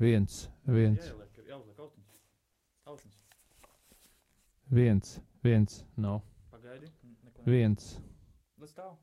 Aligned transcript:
viens, 0.00 0.50
viens, 0.66 1.06
ir 1.06 1.14
viens, 4.70 5.20
viens, 5.44 5.84
nav, 5.96 6.22
Pagaidi. 6.50 6.88
Neko 7.24 7.42
ne. 7.46 7.52
viens, 7.52 7.90
Lai 8.58 8.68
stāv. 8.70 8.96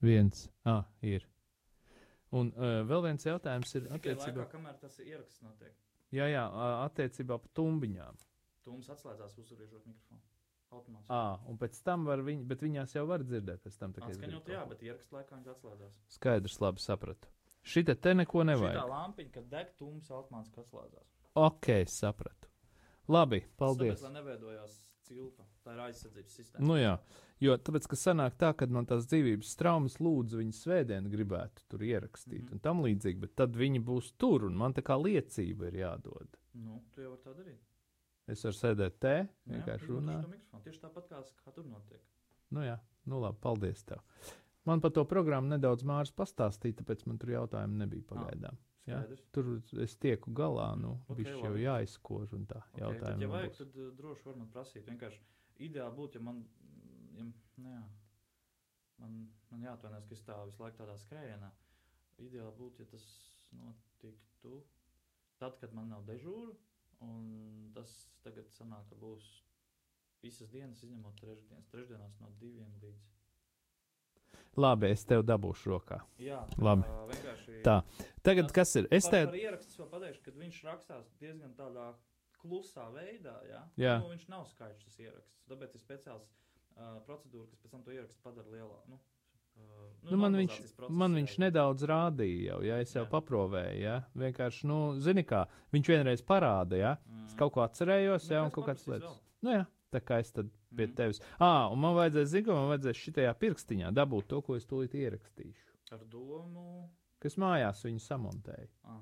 viens. 0.00 0.48
Ah, 0.64 0.84
ir. 1.02 1.26
Un 2.32 2.52
uh, 2.54 2.80
vēl 2.86 3.02
viens 3.08 3.26
jautājums 3.26 3.74
ir 3.74 3.88
attiecībā, 3.90 4.44
laikā, 4.44 4.50
kamēr 4.52 4.76
tas 4.80 4.98
ieraksts 5.02 5.42
notiek. 5.42 5.74
jā, 6.14 6.28
jā, 6.30 6.44
attiecībā 6.86 7.38
par 7.42 7.50
tumbiņām. 7.58 8.20
Tūms 8.66 8.90
atslēdzās 8.94 9.38
uzturiežot 9.40 9.86
mikrofonu. 9.86 10.22
Automāts. 10.70 11.08
Ah, 11.10 11.40
un 11.50 11.56
pēc 11.58 11.80
tam 11.82 12.04
var 12.06 12.20
viņi, 12.22 12.44
bet 12.46 12.60
viņās 12.62 12.94
jau 12.94 13.02
var 13.10 13.24
dzirdēt 13.26 13.64
pēc 13.64 13.78
tam. 13.80 13.92
tā 13.92 14.04
kā 14.04 14.12
Atskaņot, 14.12 14.44
gribu 14.44 14.54
jā, 14.54 14.60
bet 14.70 14.82
ieraksts 14.86 15.10
laikā 15.16 15.34
viņš 15.40 15.48
atslēdzās. 15.56 15.96
Skaidrs, 16.14 16.60
labi 16.62 16.84
sapratu. 16.84 17.32
Šita 17.62 17.94
te 18.00 18.14
neko 18.14 18.40
Tā 18.40 18.46
nevajag. 18.54 18.88
lampiņa, 18.88 19.30
kad 19.32 19.48
deg 19.50 19.72
tūms, 19.78 20.10
automāts 20.10 20.50
atslēdzās. 20.56 21.08
Ok, 21.36 21.66
sapratu. 21.86 22.48
Labi, 23.08 23.40
Paldies. 23.40 23.56
paldies. 23.56 24.00
Tāpēc, 24.00 24.02
lai 24.06 24.12
neveidojās 24.22 24.76
cilpa. 25.06 25.44
Tā 25.64 25.74
ir 25.74 25.80
aizsardzības 25.84 26.36
sistēma. 26.40 26.64
Nu 26.66 26.76
jā, 26.78 26.94
jo 27.40 27.56
tāpēc, 27.58 27.86
ka 27.90 27.96
sanāk 27.96 28.36
tā, 28.40 28.52
ka 28.56 28.66
no 28.66 28.82
tās 28.88 29.04
dzīvības 29.10 29.56
traumas 29.60 29.98
lūdzu 30.00 30.38
viņu 30.40 30.54
svētdienu 30.56 31.10
gribētu 31.12 31.66
tur 31.68 31.80
ierakstīt 31.84 32.44
Mhm. 32.48 32.52
un 32.52 32.58
tam 32.60 32.80
līdzīgi, 32.82 33.20
bet 33.20 33.34
tad 33.36 33.52
viņi 33.52 33.82
būs 33.84 34.12
tur 34.16 34.44
un 34.46 34.54
man 34.56 34.72
tā 34.72 34.82
kā 34.82 34.96
liecība 34.96 35.66
ir 35.68 35.74
jādod. 35.84 36.28
Nu, 36.54 36.82
tu 36.94 37.02
jau 37.02 37.10
vari 37.10 37.22
tā 37.22 37.34
darīt. 37.34 37.58
Es 38.28 38.42
varu 38.44 38.54
sēdēt 38.54 38.98
te, 39.00 39.28
Nu 39.46 39.54
vienkārši 39.58 39.86
runāt. 39.88 40.24
Tieši 40.64 40.80
tāpat 40.80 41.08
kā, 41.08 41.22
kā 41.44 41.52
tur 41.54 41.64
notiek. 41.64 42.00
Nu 42.50 42.60
jā, 42.60 42.78
nu 43.06 43.20
labi, 43.20 43.38
paldies 43.40 43.82
tev. 43.84 43.98
Man 44.68 44.82
par 44.84 44.92
to 44.96 45.04
programmu 45.08 45.48
nedaudz 45.54 45.84
mārs 45.88 46.12
pastāstīja, 46.12 46.82
tāpēc 46.82 47.06
man 47.08 47.20
tur 47.20 47.32
jautājumu 47.32 47.80
nebija 47.80 48.06
pagaidām. 48.10 48.58
Jā, 48.88 48.98
Skaidrs. 49.04 49.24
tur 49.32 49.48
es 49.84 49.94
tieku 50.00 50.32
galā, 50.34 50.70
nu, 50.80 50.94
Ok, 51.04 51.12
okay, 51.14 51.18
viņš 51.20 51.44
jau 51.46 51.52
jāizkož 51.60 52.32
un 52.36 52.46
tā 52.50 52.60
Okay, 52.74 52.98
tad, 53.00 53.20
ja 53.22 53.28
vajag, 53.30 53.52
būs. 53.52 53.60
tad 53.60 53.76
uh, 53.78 53.90
droši 53.96 54.26
var 54.26 54.38
man 54.40 54.50
prasīt. 54.54 54.86
Vienkārši 54.88 55.20
ideāli 55.68 55.96
būtu, 55.96 56.18
ja 56.18 56.26
man, 56.26 56.40
ja, 57.16 57.26
nu 57.64 57.74
jā, 57.74 57.82
man, 59.02 59.18
man 59.52 59.66
jāatvainojas, 59.68 60.08
ka 60.08 60.16
es 60.16 60.24
tā 60.26 60.38
visu 60.48 60.64
laiku 60.64 60.80
tādā 60.80 60.96
skrējienā. 61.04 61.50
Ideāli 62.24 62.56
būtu, 62.58 62.84
ja 62.84 62.90
tas 62.90 63.06
notiktu 63.56 64.62
tad, 65.40 65.56
kad 65.60 65.76
man 65.76 65.88
nav 65.92 66.04
dežūra. 66.08 66.56
Un 67.00 67.70
tas 67.72 67.92
tagad 68.24 68.50
sanāk, 68.52 68.84
ka 68.90 68.98
būs 69.00 69.28
visas 70.20 70.50
dienas, 70.52 70.82
izņemot 70.84 71.16
trešdienas. 71.20 71.68
Trešdienās 71.72 72.18
no 72.20 72.28
diviem 72.42 72.74
līdz. 72.82 73.06
Labi, 74.60 74.90
es 74.90 75.04
tev 75.06 75.22
dabūšu 75.24 75.70
rokā. 75.72 76.00
Jā, 76.18 76.40
Labi. 76.58 76.82
tā 76.82 77.04
vienkārši. 77.12 77.60
Tā, 77.64 77.76
tagad 78.26 78.50
kas 78.52 78.74
ir? 78.76 78.88
Es 78.90 79.06
tev. 79.08 79.30
ierakstu 79.34 79.82
vēl 79.82 79.88
pateikšu, 79.92 80.22
ka 80.26 80.30
viņš 80.40 80.58
rakstās 80.66 81.06
diezgan 81.20 81.54
tādā 81.56 81.92
klusā 82.42 82.88
veidā. 82.94 83.36
Jā, 83.48 83.62
Jā. 83.76 83.94
Nu, 84.02 84.10
viņš 84.14 84.26
nav 84.28 84.44
skaidrs 84.50 84.84
tas 84.84 84.98
ieraksts. 84.98 85.38
Tāpēc 85.48 85.74
ir 85.78 85.80
speciāls 85.84 86.26
uh, 86.26 86.98
procedūra, 87.06 87.46
kas 87.50 87.62
pēc 87.62 87.70
tam 87.76 87.82
to 87.86 87.94
ierakstu 87.94 88.20
padara 88.26 88.48
lielāku. 88.50 88.88
Nu, 88.90 88.98
uh, 89.56 89.88
Nu, 90.10 90.16
man, 90.16 90.34
viņš, 90.34 90.54
process, 90.76 90.94
man 91.02 91.14
viņš 91.14 91.34
nedaudz 91.42 91.82
rādīja 91.90 92.52
jau, 92.54 92.60
ja 92.64 92.78
es 92.80 92.94
jau 92.96 93.04
Jā. 93.04 93.10
paprovēju, 93.12 93.80
ja 93.82 93.96
vienkārši, 94.16 94.64
nu, 94.70 94.78
zini 95.04 95.22
kā, 95.28 95.44
viņš 95.74 95.90
vienreiz 95.92 96.22
parāda, 96.24 96.76
ja 96.80 96.96
Mm. 97.06 97.26
es 97.26 97.34
kaut 97.36 97.52
ko 97.52 97.60
atcerējos, 97.66 98.28
Nu, 98.30 98.34
ja 98.34 98.42
un 98.44 98.50
kaut 98.50 98.64
paprasīs 98.66 98.88
lietas. 98.88 99.10
vēl? 99.10 99.20
Nu, 99.42 99.50
jā, 99.58 99.66
tā 99.92 100.00
kā 100.00 100.18
es 100.20 100.30
tad 100.32 100.50
pie 100.74 100.86
Mhm. 100.86 100.94
tevis. 100.96 101.20
Ā, 101.40 101.70
un 101.72 101.78
man 101.78 101.94
vajadzēs, 101.96 102.30
zinu, 102.34 102.54
man 102.54 102.70
vajadzēs 102.78 103.00
šitajā 103.04 103.34
pirkstiņā 103.38 103.92
dabūt 103.92 104.28
to, 104.28 104.40
ko 104.42 104.54
es 104.56 104.66
tūlīt 104.66 104.94
ierakstīšu. 104.94 105.66
Ar 105.92 106.04
domu. 106.06 106.88
Kas 107.20 107.34
mājās 107.36 107.82
viņu 107.84 108.00
samontēja. 108.00 108.68
Ah, 108.84 109.00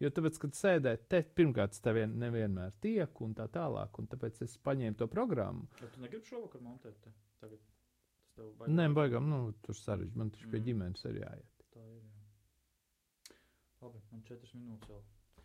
Jo 0.00 0.10
tāpēc, 0.10 0.36
kad 0.38 0.50
sēdēt 0.54 1.08
te, 1.08 1.22
pirmkārt, 1.34 1.74
te 1.82 1.90
vien, 1.92 2.12
nevienmēr 2.20 2.70
tieku 2.80 3.24
un 3.24 3.34
tā 3.34 3.48
tālāk, 3.50 3.98
un 3.98 4.06
tāpēc 4.06 4.42
es 4.42 4.56
paņēmu 4.58 4.96
to 4.96 5.08
programmu. 5.08 5.66
bet 5.80 5.90
tu 5.92 6.00
negribi 6.00 6.24
šovakar 6.24 6.60
montēt 6.62 6.94
te? 7.02 7.10
Tagad. 7.40 7.58
Tas 7.58 8.30
tev 8.36 8.52
baigi. 8.60 8.74
Nē, 8.76 8.94
baigām, 8.94 9.26
nu, 9.28 9.52
tur 9.60 9.74
sarežģīti, 9.74 10.14
man 10.14 10.30
taču 10.30 10.48
pie 10.52 10.60
Mhm. 10.60 10.66
ģimenes 10.68 11.04
ir 11.04 11.14
jāiet. 11.18 11.50
Tā 11.74 11.80
ir. 11.80 12.02
Jā. 12.04 13.34
Labi, 13.82 13.98
man 14.12 14.22
četras 14.22 14.52
minūtes 14.54 14.88
vēl. 14.88 15.02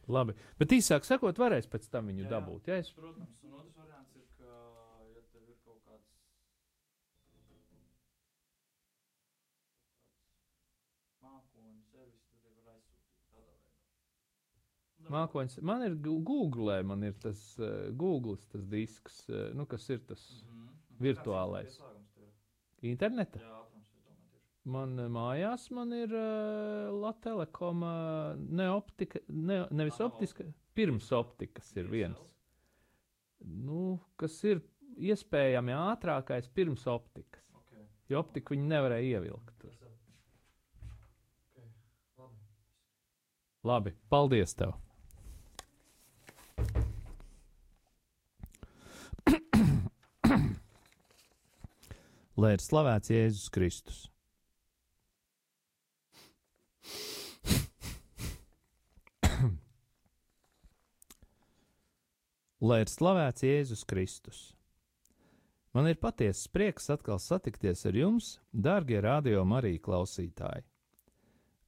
Labi, 0.07 0.33
bet 0.59 0.67
īsāk 0.69 1.05
sakot, 1.07 1.35
varēs 1.35 1.67
pēc 1.67 1.89
tam 1.89 2.07
viņu 2.07 2.23
Jā, 2.25 2.29
jā. 2.29 2.29
dabūt. 2.29 2.67
Ja 2.67 2.75
es 2.75 2.91
Protams, 2.91 3.43
un 3.43 3.53
otrs 3.53 3.73
variants 3.75 4.02
Mākoņs, 15.13 15.59
man 15.65 15.83
ir 15.85 15.95
Google, 16.01 16.79
man 16.87 17.05
ir 17.05 17.15
tas 17.21 17.41
uh, 17.61 17.89
Google, 17.99 18.37
tas 18.51 18.65
disks, 18.71 19.23
uh, 19.29 19.51
nu, 19.57 19.67
kas 19.69 19.87
ir 19.93 20.03
tas. 20.09 20.23
Virtuālais. 21.03 21.73
Ieslēgums 21.73 22.11
tev 22.13 22.27
ir? 22.27 22.91
interneta. 22.93 23.39
Jā, 23.41 23.61
tieši. 23.73 23.93
Man 24.73 24.93
uh, 25.01 25.09
mājās 25.11 25.65
man 25.75 25.93
ir 25.97 26.13
uh, 26.13 26.91
Latvijas-Telekoma, 26.93 27.93
ne 28.59 28.69
optika, 28.73 29.23
ne, 29.29 29.63
nevis 29.71 29.97
Ah, 29.97 30.05
nav 30.05 30.13
optiska, 30.13 30.45
pirms 30.77 31.09
optikas 31.15 31.73
ir 31.77 31.89
viens. 31.91 32.35
Nu, 33.43 33.97
kas 34.19 34.37
ir 34.47 34.61
iespējami 34.93 35.75
ātrākais 35.75 36.47
pirms 36.53 36.85
optikas. 36.87 37.43
Ok. 37.57 37.81
Jo 38.11 38.21
optiku 38.23 38.55
viņi 38.55 38.69
nevarēja 38.69 39.17
ievilkt. 39.17 39.57
tur. 39.59 39.73
Labi, 43.63 43.93
paldies 44.11 44.55
tev! 44.59 44.73
Lai 52.33 52.55
ir 52.55 52.61
slavēts 52.65 53.11
Jēzus 53.13 53.51
Kristus. 53.53 53.97
Lai 62.69 62.79
ir 62.81 62.89
slavēts 62.89 63.45
Jēzus 63.45 63.85
Kristus. 63.85 64.57
Man 65.77 65.85
ir 65.91 66.01
patiesas 66.01 66.49
prieks 66.49 66.89
atkal 66.89 67.21
satikties 67.21 67.85
ar 67.85 67.93
jums, 68.01 68.41
dārgie 68.49 68.97
radio 69.05 69.45
Marija 69.45 69.77
klausītāji. 69.85 70.65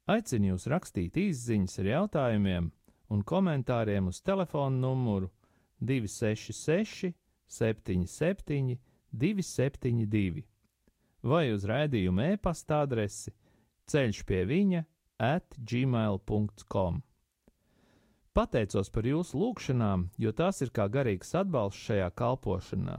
Aicinu 0.10 0.56
jūs 0.56 0.66
rakstīt 0.74 1.14
īsiņas 1.28 1.78
ar 1.84 1.92
jautājumiem 1.92 2.74
un 3.14 3.22
komentāriem 3.22 4.10
uz 4.10 4.18
telefona 4.26 4.74
numuru 4.82 5.30
266, 5.78 7.14
77, 7.54 8.82
272 9.14 10.55
vai 11.26 11.50
uz 11.54 11.66
rādījuma 11.68 12.30
e-pasta 12.36 12.84
adresi 12.86 13.34
ceļš 13.92 14.22
pie 14.30 14.44
viņa 14.50 14.84
at 15.26 15.58
gmail.com. 15.58 17.02
Pateicos 18.36 18.90
par 18.92 19.06
jūsu 19.08 19.40
lūgšanām, 19.40 20.10
jo 20.20 20.32
tās 20.36 20.60
ir 20.66 20.72
kā 20.76 20.90
garīgs 20.92 21.32
atbalsts 21.40 21.86
šajā 21.88 22.10
kalpošanā, 22.20 22.98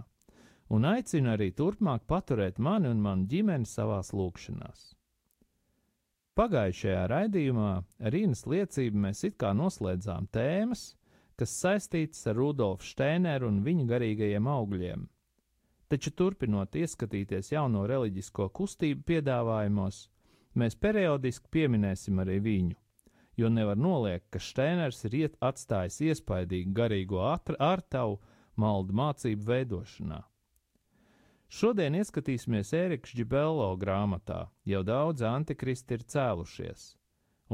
un 0.72 0.86
aicinu 0.88 1.34
arī 1.34 1.50
turpmāk 1.52 2.06
paturēt 2.08 2.58
mani 2.58 2.88
un 2.88 3.02
manu 3.04 3.28
ģimeni 3.28 3.68
savās 3.68 4.14
lūgšanās. 4.16 4.94
Pagājušajā 6.36 7.02
raidījumā 7.12 7.72
ar 8.08 8.16
Innas 8.16 8.44
liecību 8.48 9.02
mēs 9.06 9.22
it 9.28 9.36
kā 9.40 9.52
noslēdzām 9.56 10.28
tēmas, 10.32 10.90
kas 11.36 11.52
saistītas 11.62 12.26
ar 12.28 12.36
Rudolfu 12.36 12.88
Steineru 12.88 13.48
un 13.52 13.62
viņa 13.64 13.86
garīgajiem 13.92 14.48
augļiem. 14.52 15.06
Taču 15.86 16.10
turpinot 16.18 16.74
ieskatīties 16.74 17.52
jauno 17.52 17.84
reliģisko 17.86 18.48
kustību 18.58 19.04
piedāvājumos, 19.06 20.00
mēs 20.58 20.74
periodiski 20.82 21.46
pieminēsim 21.54 22.18
arī 22.24 22.40
viņu, 22.42 22.78
jo 23.38 23.50
nevar 23.52 23.78
noliekt, 23.78 24.26
ka 24.34 24.42
Steiners 24.42 25.04
ir 25.06 25.36
atstājis 25.38 26.00
iespaidīgu 26.08 26.72
garīgo 26.74 27.22
ārtavu 27.28 28.18
maldu 28.56 28.96
mācību 28.96 29.46
veidošanā. 29.46 30.24
Šodien 31.46 31.94
ieskatīsimies 31.94 32.72
Ērika 32.74 33.06
Čibello 33.06 33.68
grāmatā, 33.78 34.48
jau 34.66 34.82
daudz 34.82 35.22
antikristi 35.22 35.94
ir 35.94 36.02
cēlušies, 36.02 36.96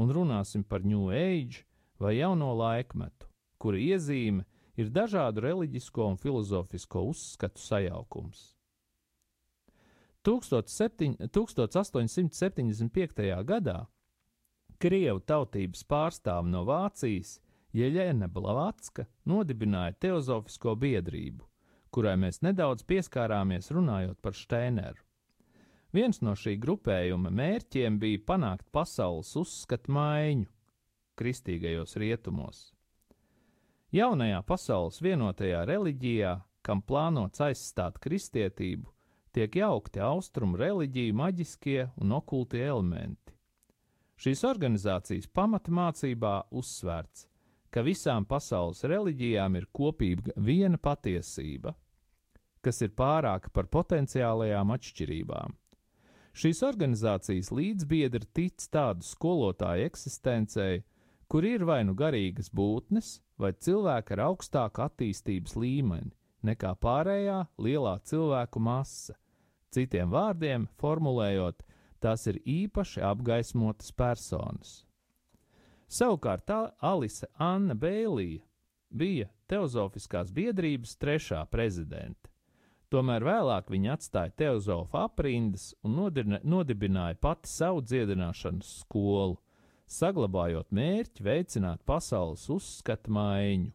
un 0.01 0.09
runāsim 0.09 0.63
par 0.65 0.81
New 0.81 1.11
Age 1.13 1.67
vai 2.01 2.15
jauno 2.17 2.49
laikmetu, 2.57 3.29
kura 3.61 3.77
iezīme 3.77 4.47
ir 4.77 4.89
dažādu 4.89 5.41
reliģisko 5.45 6.07
un 6.13 6.17
filozofisko 6.17 7.01
uzskatu 7.11 7.61
sajaukums. 7.61 8.55
17- 10.23 11.27
1875. 11.27 13.43
gadā 13.43 13.85
Krievu 14.79 15.19
tautības 15.19 15.83
pārstāve 15.87 16.49
no 16.49 16.63
Vācijas 16.67 17.39
Jeļena 17.73 18.27
Blavatska 18.27 19.05
nodibināja 19.25 19.93
Teozofisko 19.99 20.75
biedrību, 20.75 21.43
kurai 21.91 22.15
mēs 22.19 22.41
nedaudz 22.45 22.83
pieskārāmies 22.85 23.71
runājot 23.71 24.21
par 24.21 24.33
Steineru. 24.37 25.01
Viens 25.93 26.23
no 26.25 26.33
šī 26.33 26.55
grupējuma 26.57 27.29
mērķiem 27.29 27.99
bija 28.01 28.19
panākt 28.25 28.65
pasaules 28.71 29.35
uzskatu 29.37 29.91
maiņu. 29.93 30.47
kristīgajos 31.15 31.95
rietumos. 32.01 32.72
Jaunajā 33.93 34.39
pasaules 34.49 34.95
vienotajā 35.05 35.59
reliģijā, 35.69 36.31
kam 36.65 36.79
plānots 36.81 37.43
aizstāt 37.45 37.99
kristietību, 38.01 38.87
tiek 39.37 39.53
jaukti 39.59 40.01
austrumu 40.01 40.57
reliģiju 40.57 41.13
maģiskie 41.19 41.83
un 42.01 42.15
okultie 42.17 42.63
elementi. 42.65 43.35
Šīs 44.17 44.41
organizācijas 44.49 45.29
pamatmācībā 45.37 46.31
uzsvērts, 46.49 47.27
ka 47.69 47.83
visām 47.85 48.25
pasaules 48.25 48.81
reliģijām 48.81 49.59
ir 49.59 49.67
kopīga 49.69 50.33
viena 50.41 50.79
patiesība, 50.81 51.75
kas 52.65 52.81
ir 52.81 52.95
pārāka 52.97 53.53
par 53.53 53.69
potenciālajām 53.69 54.73
atšķirībām. 54.73 55.53
Šīs 56.33 56.63
organizācijas 56.65 57.53
līdzbiedri 57.53 58.25
tic 58.33 58.65
tādu 58.73 59.05
skolotāju 59.05 59.85
eksistencei, 59.85 60.81
kur 61.33 61.47
ir 61.49 61.63
vai 61.65 61.79
nu 61.81 61.95
garīgas 61.97 62.51
būtnes, 62.53 63.15
vai 63.41 63.55
cilvēki 63.57 64.13
ar 64.13 64.19
augstāku 64.27 64.83
attīstības 64.83 65.55
līmeni 65.57 66.11
nekā 66.45 66.75
pārējā 66.77 67.39
lielā 67.57 67.95
cilvēku 68.05 68.61
masa. 68.61 69.15
Citiem 69.73 70.11
vārdiem 70.13 70.67
formulējot, 70.77 71.63
tās 72.05 72.27
ir 72.29 72.37
īpaši 72.45 73.01
apgaismotas 73.07 73.89
personas. 73.97 74.83
Savukārt 75.89 76.53
Alise 76.85 77.31
Anna 77.41 77.73
Bēlīja 77.73 78.43
bija 78.93 79.31
Teozofiskās 79.49 80.29
biedrības 80.29 80.93
trešā 81.01 81.41
prezidente. 81.49 82.29
Tomēr 82.93 83.25
vēlāk 83.25 83.73
viņa 83.73 83.97
atstāja 83.97 84.35
teozofu 84.37 85.01
aprindas 85.01 85.71
un 85.81 85.97
nodibināja 86.45 87.17
pati 87.17 87.49
savu 87.49 87.81
dziedināšanas 87.81 88.69
skolu, 88.83 89.39
saglabājot 89.93 90.71
mērķi 90.73 91.25
veicināt 91.25 91.83
pasaules 91.85 92.47
uzskatu 92.51 93.13
maiņu. 93.13 93.71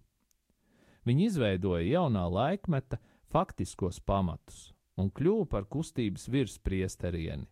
Viņi 1.09 1.29
izveidoja 1.31 1.85
jaunā 1.87 2.27
laikmeta 2.29 2.99
faktiskos 3.33 4.01
pamatus 4.01 4.73
un 4.99 5.13
kļuva 5.15 5.47
par 5.53 5.69
kustības 5.71 6.27
virspriesterieni. 6.33 7.47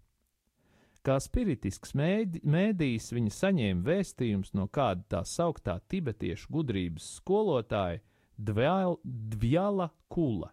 Kā 1.06 1.20
spiritisks 1.22 1.92
mēdī, 1.94 2.40
mēdījis 2.42 3.12
viņa 3.14 3.32
saņēma 3.36 3.86
vēstījums 3.86 4.50
no 4.58 4.66
kāda 4.66 5.04
tā 5.14 5.20
sauktā 5.22 5.76
tibetiešu 5.86 6.50
gudrības 6.50 7.06
skolotāja 7.20 8.02
Dvjala 8.36 9.86
Kula. 10.10 10.50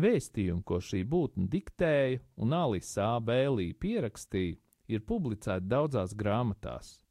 Vēstījumu, 0.00 0.64
ko 0.64 0.80
šī 0.80 1.02
būtne 1.04 1.50
diktēja 1.52 2.22
un 2.40 2.56
Alisa 2.56 3.12
Bēlī 3.20 3.74
pierakstīja, 3.76 4.56
ir 4.88 5.04
publicēti 5.04 5.68
daudzās 5.68 6.16
grāmatās. 6.16 7.01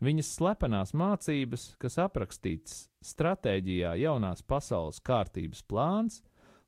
Viņas 0.00 0.30
slepenās 0.38 0.94
mācības, 0.96 1.74
kas 1.80 1.98
aprakstītas 2.00 2.86
stratēģijā 3.04 3.92
jaunās 4.00 4.40
pasaules 4.48 5.00
kārtības 5.04 5.60
plāns, 5.68 6.22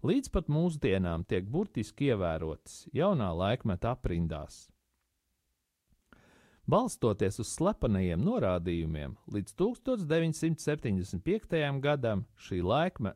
līdz 0.04 0.28
pat 0.34 0.50
mūsdienām 0.52 1.24
tiek 1.24 1.48
burtiski 1.48 2.10
ievērotas 2.12 2.84
jaunā 2.92 3.30
laikmeta 3.32 3.96
aprindās. 3.96 4.66
Balstoties 6.62 7.40
uz 7.42 7.48
slepenajiem 7.56 8.20
norādījumiem, 8.22 9.16
līdz 9.34 9.50
1975. 9.58 11.80
gadam 11.82 12.22
šī, 12.38 12.60
laikme, 12.62 13.10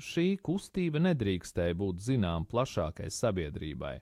šī 0.00 0.40
kustība 0.40 0.96
nedrīkstēja 1.04 1.76
būt 1.76 2.00
zinām 2.06 2.48
plašākai 2.48 3.10
sabiedrībai. 3.12 4.00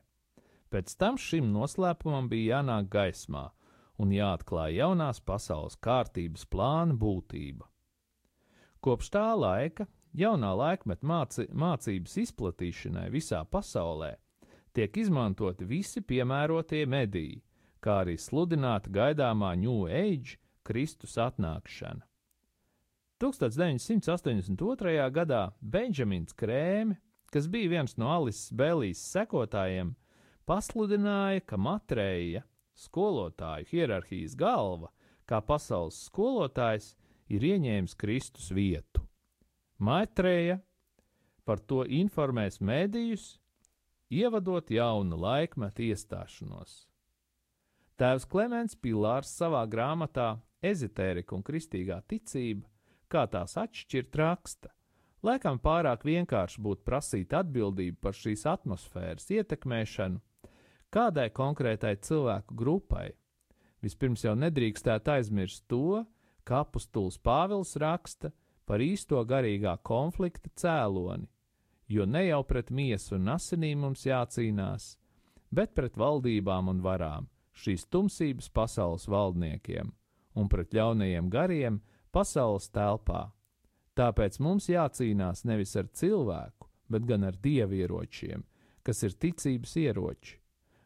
Pēc 0.71 0.95
tam 1.01 1.19
šim 1.19 1.51
noslēpumam 1.55 2.29
bija 2.31 2.59
jānāk 2.59 2.87
gaismā, 2.95 3.51
un 3.99 4.13
jāatklāj 4.15 4.79
jaunās 4.81 5.21
pasaules 5.21 5.77
kārtības 5.83 6.47
plāna 6.51 6.97
būtība. 6.99 7.69
Kopš 8.85 9.11
tā 9.15 9.29
laika 9.39 9.87
jaunā 10.15 10.53
laikmeta 10.59 11.07
māci, 11.07 11.47
mācības 11.51 12.17
izplatīšanai 12.27 13.09
visā 13.15 13.45
pasaulē 13.49 14.15
tiek 14.75 14.97
izmantoti 14.99 15.67
visi 15.69 16.03
piemērotie 16.03 16.83
mediji, 16.91 17.39
kā 17.81 18.03
arī 18.03 18.17
sludināta 18.19 18.91
gaidāmā 18.91 19.55
New 19.61 19.87
Age 19.87 20.41
Kristus 20.67 21.15
atnākšana. 21.21 22.03
1982. 23.23 25.11
gadā 25.15 25.43
Benjamins 25.61 26.35
Krēmi, 26.35 26.97
kas 27.31 27.47
bija 27.49 27.71
viens 27.77 27.95
no 27.97 28.11
Alises 28.11 28.51
Bēlīs 28.53 29.01
sekotājiem, 29.15 29.95
pasludināja, 30.49 31.45
ka 31.47 31.57
Matreja 31.57 32.43
skolotāju 32.75 33.69
hierarhijas 33.71 34.35
galva, 34.39 34.91
kā 35.29 35.41
pasaules 35.41 35.99
skolotājs, 36.09 36.93
ir 37.33 37.45
ieņēmis 37.55 37.97
Kristus 37.97 38.51
vietu. 38.53 39.03
Maitreja 39.79 40.61
par 41.45 41.61
to 41.61 41.85
informēs 41.85 42.61
mēdījus, 42.61 43.39
ievadot 44.13 44.71
jaunu 44.71 45.19
laikmetu 45.21 45.89
iestāšanos. 45.91 46.85
Tēvs 48.01 48.27
Klimants 48.27 48.75
Pilārs 48.75 49.31
savā 49.39 49.63
grāmatā 49.71 50.35
Ezotērika 50.65 51.37
un 51.37 51.45
kristīgā 51.47 52.01
ticība, 52.09 52.67
kā 53.13 53.27
tās 53.31 53.57
atšķirt, 53.61 54.17
raksta. 54.19 54.73
Laikam 55.25 55.61
pārāk 55.63 56.05
vienkārši 56.05 56.61
būtu 56.65 56.85
prasīt 56.85 57.33
atbildību 57.37 58.01
par 58.03 58.17
šīs 58.17 58.45
atmosfēras 58.51 59.31
ietekmēšanu 59.33 60.21
kādai 60.95 61.29
konkrētai 61.35 61.97
cilvēku 62.07 62.55
grupai. 62.57 63.11
Vispirms 63.85 64.25
jau 64.25 64.35
nedrīkstētu 64.39 65.13
aizmirst 65.17 65.67
to, 65.69 66.05
ka 66.45 66.63
apustulis 66.65 67.19
Pāvils 67.19 67.75
raksta 67.81 68.31
par 68.69 68.81
īsto 68.81 69.21
garīgā 69.29 69.77
konflikta 69.85 70.51
cēloni, 70.57 71.29
jo 71.89 72.07
ne 72.07 72.27
jau 72.27 72.43
pret 72.49 72.71
miesu 72.71 73.19
un 73.19 73.33
asinīm 73.35 73.85
mums 73.85 74.07
jācīnās, 74.07 74.95
bet 75.53 75.75
pret 75.77 75.99
valdībām 76.01 76.71
un 76.73 76.81
varām, 76.85 77.29
šīs 77.53 77.87
tumsības 77.93 78.49
pasaules 78.55 79.09
valdniekiem 79.11 79.93
un 80.35 80.49
pret 80.51 80.75
ļaunajiem 80.75 81.29
gariem 81.31 81.81
pasaules 82.15 82.71
telpā. 82.75 83.29
Tāpēc 83.95 84.41
mums 84.43 84.67
jācīnās 84.71 85.45
nevis 85.47 85.77
ar 85.79 85.91
cilvēku, 85.95 86.71
bet 86.91 87.05
gan 87.07 87.29
ar 87.29 87.37
dievieročiem, 87.39 88.43
kas 88.83 89.05
ir 89.07 89.15
ticības 89.15 89.77
ieroči. 89.85 90.41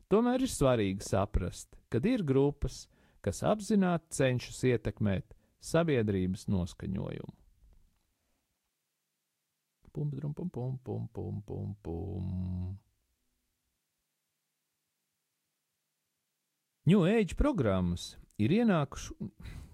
Tomēr 0.08 0.40
ir 0.40 0.48
svarīgi 0.48 1.04
saprast, 1.04 1.74
ka 1.92 2.00
ir 2.08 2.22
grupas, 2.24 2.86
kas 3.20 3.42
apzināti 3.44 4.16
cenšas 4.16 4.62
ietekmēt 4.70 5.34
sabiedrības 5.60 6.46
noskaņojumu. 6.48 7.34
Pum, 9.92 10.10
pum, 10.10 10.32
pum, 10.32 10.48
pum, 10.48 10.76
pum, 10.84 11.08
pum, 11.12 11.42
pum, 11.44 11.74
pum. 11.82 12.78
New 16.88 17.04
Age 17.04 17.36
programmas 17.36 18.14
ir 18.40 18.54
ienākušas. 18.62 19.12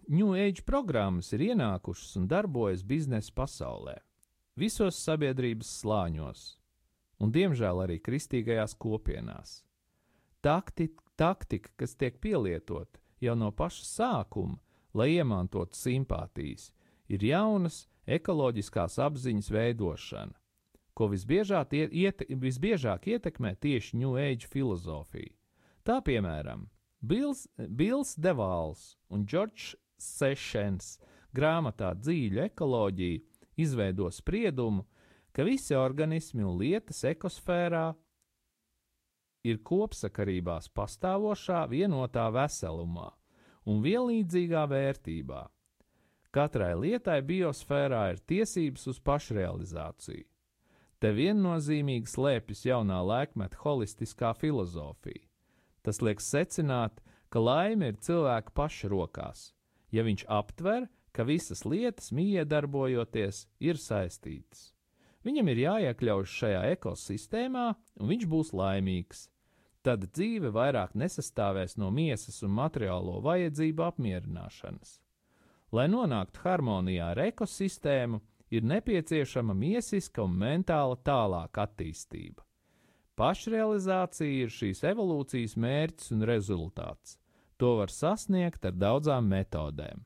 New 0.08 0.32
Age 0.34 0.64
programmas 0.66 1.30
ir 1.36 1.44
ienākušas 1.52 2.16
un 2.18 2.26
darbojas 2.28 2.82
biznesa 2.82 3.30
pasaulē, 3.36 3.94
visos 4.58 4.98
sabiedrības 4.98 5.70
slāņos, 5.78 6.42
un 7.22 7.30
diemžēl 7.32 7.84
arī 7.86 8.00
kristīgajās 8.02 8.74
kopienās 8.82 9.62
takti, 10.44 10.90
taktika, 11.16 11.72
kas 11.80 11.96
tiek 11.96 12.20
pielietota 12.20 13.00
jau 13.24 13.34
no 13.38 13.50
paša 13.56 13.84
sākuma, 13.88 14.58
lai 14.94 15.14
iemantotu 15.16 15.76
simpātijas, 15.78 16.70
ir 17.08 17.24
jaunas 17.24 17.84
ekoloģiskās 18.06 18.98
apziņas 19.00 19.50
veidošana, 19.54 20.36
ko 20.94 21.08
visbiežāk, 21.10 21.72
iete, 21.90 22.28
visbiežāk 22.28 23.08
ietekmē 23.16 23.54
tieši 23.60 23.98
New 23.98 24.18
Age 24.20 24.46
filozofija. 24.50 25.32
Tā 25.84 25.98
piemēram, 26.04 26.68
Bills, 27.04 27.46
Bills 27.56 28.14
Devāls 28.16 28.94
un 29.12 29.26
Džordžs 29.26 29.74
Sešens 30.00 30.98
grāmatā 31.34 31.92
Dzīļu 31.98 32.44
ekoloģija 32.46 33.20
izveido 33.60 34.08
spriedumu, 34.12 34.84
ka 35.34 35.44
visi 35.44 35.74
organismi 35.74 36.44
un 36.46 36.58
lietas 36.60 37.02
ekosfērā 37.10 37.88
ir 39.44 39.60
kopsakarībās 39.62 40.70
pastāvošā 40.72 41.66
vienotā 41.70 42.30
veselumā 42.32 43.10
un 43.68 43.82
vienlīdzīgā 43.84 44.64
vērtībā. 44.70 45.42
Katrai 46.34 46.72
lietai 46.74 47.20
biosfērā 47.22 48.08
ir 48.14 48.22
tiesības 48.26 48.88
uz 48.90 48.98
pašrealizāciju. 49.06 50.26
Te 50.98 51.10
viennozīmīgi 51.14 52.10
slēpjas 52.10 52.64
jaunā 52.64 52.98
laikmeta 53.04 53.60
holistiskā 53.60 54.32
filozofija. 54.40 55.28
Tas 55.84 56.00
liek 56.00 56.22
secināt, 56.24 57.02
ka 57.28 57.42
laime 57.42 57.92
ir 57.92 58.00
cilvēka 58.00 58.54
paša 58.56 58.88
rokās, 58.88 59.50
ja 59.92 60.02
viņš 60.06 60.24
aptver, 60.32 60.88
ka 61.12 61.26
visas 61.28 61.62
lietas 61.68 62.08
miedarbojoties 62.16 63.44
ir 63.60 63.78
saistītas. 63.78 64.72
Viņam 65.24 65.52
ir 65.52 65.60
jāiekļaujas 65.62 66.32
šajā 66.40 66.64
ekosistēmā, 66.74 67.68
un 68.00 68.10
viņš 68.10 68.26
būs 68.28 68.50
laimīgs 68.56 69.28
tad 69.84 70.06
dzīve 70.16 70.50
vairāk 70.54 70.94
nesastāvēs 70.96 71.76
no 71.80 71.90
miesas 71.92 72.40
un 72.46 72.54
materiālo 72.56 73.20
vajadzību 73.24 73.84
apmierināšanas. 73.90 74.98
Lai 75.74 75.88
nonāktu 75.90 76.40
harmonijā 76.44 77.10
ar 77.12 77.20
ekosistēmu, 77.26 78.20
ir 78.54 78.64
nepieciešama 78.70 79.54
miesiska 79.58 80.22
un 80.24 80.36
mentāla 80.38 80.96
tālāka 81.04 81.66
attīstība. 81.66 82.44
Pašrealizācija 83.18 84.46
ir 84.46 84.50
šīs 84.50 84.82
evolūcijas 84.90 85.54
mērķis 85.60 86.12
un 86.14 86.26
rezultāts. 86.26 87.18
To 87.62 87.76
var 87.78 87.92
sasniegt 87.94 88.64
ar 88.66 88.74
daudzām 88.74 89.28
metodēm. 89.30 90.02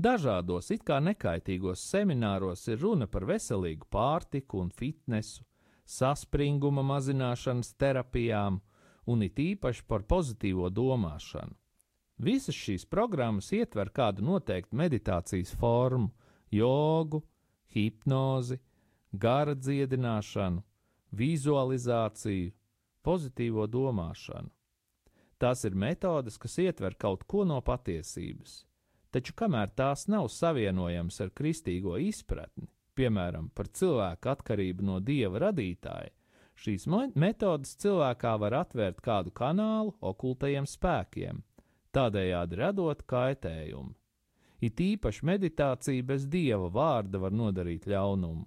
Dažādos 0.00 0.70
it 0.72 0.84
kā 0.86 1.00
nekaitīgos 1.02 1.82
semināros 1.92 2.62
ir 2.70 2.78
runa 2.80 3.08
par 3.10 3.26
veselīgu 3.28 3.88
pārtiku 3.92 4.62
un 4.62 4.70
fitnesu, 4.70 5.42
saspringuma 5.90 6.84
mazināšanas 6.86 7.74
terapijām 7.80 8.60
un 9.10 9.24
it 9.26 9.40
īpaši 9.42 9.84
par 9.90 10.04
pozitīvo 10.06 10.70
domāšanu. 10.70 11.56
Visas 12.20 12.54
šīs 12.54 12.84
programmas 12.84 13.48
ietver 13.56 13.88
kādu 13.96 14.22
noteiktu 14.26 14.76
meditācijas 14.76 15.54
formu, 15.56 16.10
jogu, 16.52 17.22
hipnozi, 17.72 18.58
gara 19.12 19.54
dziedināšanu, 19.56 20.62
vizualizāciju, 21.16 22.52
pozitīvo 23.02 23.66
domāšanu. 23.66 24.50
Tās 25.40 25.64
ir 25.64 25.74
metodes, 25.74 26.36
kas 26.36 26.58
ietver 26.60 26.94
kaut 27.00 27.24
ko 27.24 27.46
no 27.48 27.62
patiesības, 27.64 28.66
taču 29.10 29.32
kamēr 29.32 29.72
tās 29.72 30.04
nav 30.12 30.28
savienojamas 30.28 31.22
ar 31.24 31.32
kristīgo 31.32 31.96
izpratni, 31.96 32.68
piemēram, 32.98 33.50
par 33.54 33.68
cilvēku 33.68 34.32
atkarību 34.32 34.86
no 34.86 34.98
dieva 35.04 35.46
radītāja, 35.46 36.12
šīs 36.60 36.86
metodes 37.14 37.76
cilvēkā 37.80 38.34
var 38.40 38.58
atvērt 38.64 39.00
kādu 39.00 39.32
kanālu 39.32 39.94
okultajiem 40.00 40.68
spēkiem, 40.68 41.42
tādējādi 41.92 42.60
radot 42.60 43.02
kaitējumu. 43.06 43.94
It 44.60 44.80
īpaši 44.80 45.24
meditācija 45.24 46.04
bez 46.04 46.26
dieva 46.28 46.68
vārda 46.68 47.18
var 47.18 47.32
nodarīt 47.32 47.86
ļaunumu. 47.88 48.44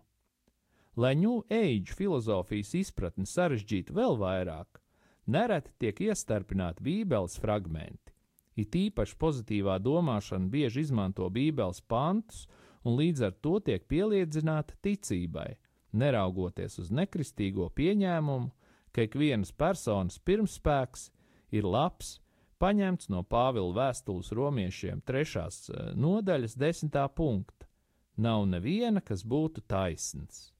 Lai 0.95 1.15
New 1.17 1.41
Age 1.49 1.95
filozofijas 1.97 2.75
izpratni 2.77 3.25
sarežģītu 3.25 3.95
vēl 3.97 4.19
vairāk, 4.21 4.77
nereti 5.25 5.73
tiek 5.81 6.03
iestarpināti 6.05 6.85
Bībeles 6.85 7.39
fragmenti. 7.41 8.13
It 8.53 8.75
īpaši 8.77 9.17
pozitīvā 9.17 9.79
domāšana 9.81 10.51
bieži 10.53 10.83
izmanto 10.85 11.25
Bībeles 11.33 11.81
pantus 11.89 12.45
un 12.83 12.97
līdz 12.99 13.27
ar 13.27 13.37
to 13.43 13.59
tiek 13.63 13.85
pieliedzināta 13.89 14.75
ticībai, 14.83 15.55
neraugoties 15.93 16.79
uz 16.83 16.91
nekristīgo 16.91 17.69
pieņēmumu, 17.75 18.51
ka 18.93 19.07
ik 19.07 19.17
vienas 19.17 19.51
personas 19.51 20.19
pirmspēks 20.19 21.09
ir 21.53 21.65
labs 21.65 22.17
paņemts 22.63 23.09
no 23.11 23.23
Pāvila 23.27 23.73
vēstules 23.75 24.31
romiešiem 24.35 25.03
trešās 25.07 25.67
eh, 25.69 25.91
nodaļas 25.99 26.57
desmitā 26.59 27.07
punkta. 27.11 27.67
Nav 28.15 28.45
neviena, 28.45 29.01
kas 29.01 29.23
būtu 29.25 29.63
taisns. 29.67 30.51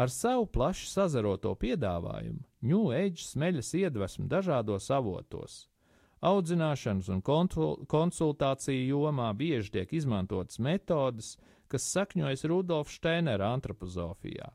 Ar 0.00 0.08
savu 0.08 0.46
plaši 0.48 0.86
sazaroto 0.88 1.52
piedāvājumu 1.60 2.40
New 2.64 2.92
Age 2.96 3.20
smeļas 3.20 3.74
iedvesmu 3.76 4.24
dažādos 4.30 4.88
avotos. 4.94 5.66
Audzināšanas 6.20 7.08
un 7.08 7.22
konsultāciju 7.24 8.88
jomā 8.92 9.30
bieži 9.36 9.72
tiek 9.78 9.92
izmantotas 9.96 10.58
metodes, 10.60 11.38
kas 11.70 11.86
sakņojas 11.94 12.44
Rudolfa 12.50 12.92
Steinera 12.92 13.54
antropozofijā. 13.54 14.50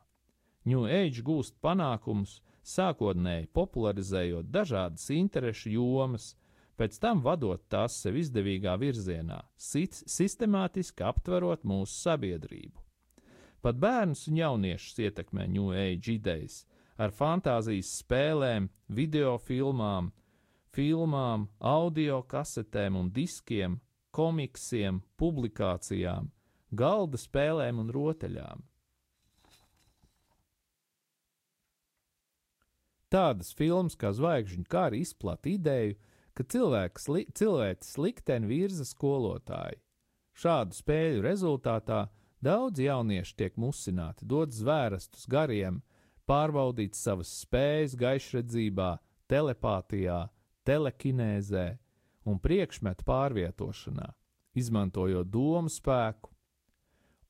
New 0.70 0.86
Age 0.86 1.24
gūst 1.26 1.56
panākumus, 1.66 2.40
sākotnēji 2.66 3.50
popularizējot 3.54 4.50
dažādas 4.54 5.10
interešu 5.14 5.74
jomas, 5.74 6.34
pēc 6.78 6.98
tam 7.02 7.22
vadot 7.26 7.62
tās 7.70 7.98
sev 8.02 8.18
izdevīgā 8.20 8.76
virzienā, 8.82 9.40
sistemātiski 9.58 11.06
aptverot 11.06 11.64
mūsu 11.66 11.98
sabiedrību. 12.02 12.82
Pat 13.66 13.78
bērnus 13.82 14.28
un 14.30 14.38
jauniešus 14.38 15.00
ietekmē 15.08 15.48
New 15.50 15.72
Age 15.74 16.14
idejas 16.14 16.62
ar 17.02 17.10
fantāzijas 17.10 17.90
spēlēm, 18.04 18.70
video 18.88 19.38
filmām, 19.42 20.12
filmām, 20.76 21.48
audio 21.60 22.22
kasetēm 22.28 22.98
un 23.00 23.12
diskiem, 23.16 23.80
komiksiem, 24.16 25.02
publikācijām, 25.20 26.30
galda 26.76 27.20
spēlēm 27.20 27.80
un 27.84 27.92
rotaļām. 27.96 28.64
Tādas 33.16 33.54
filmas 33.56 33.96
kā 33.96 34.12
Zvaigžņu 34.12 34.66
kara 34.68 34.98
izplatīja 35.00 35.60
ideju, 35.62 35.96
ka 36.36 36.44
cilvēks, 36.52 37.08
li, 37.14 37.24
cilvēks 37.32 37.96
likteni 38.02 38.50
virza 38.50 38.84
skolotāji. 38.88 39.80
Šādu 40.36 40.76
spēļu 40.76 41.22
rezultātā 41.24 42.02
daudz 42.44 42.82
jaunieši 42.84 43.38
tiek 43.40 43.56
musināti, 43.62 44.28
dot 44.28 44.52
zvērestus 44.52 45.30
gariem, 45.32 45.80
pārbaudīt 46.28 46.98
savas 47.00 47.32
spējas 47.46 47.96
gaišredzībā, 47.96 48.98
telepātijā, 49.32 50.26
telekinēzē 50.66 51.66
un 52.30 52.40
priekšmetu 52.42 53.06
pārvietošanā, 53.08 54.08
izmantojot 54.58 55.30
domu 55.30 55.72
spēku. 55.72 56.32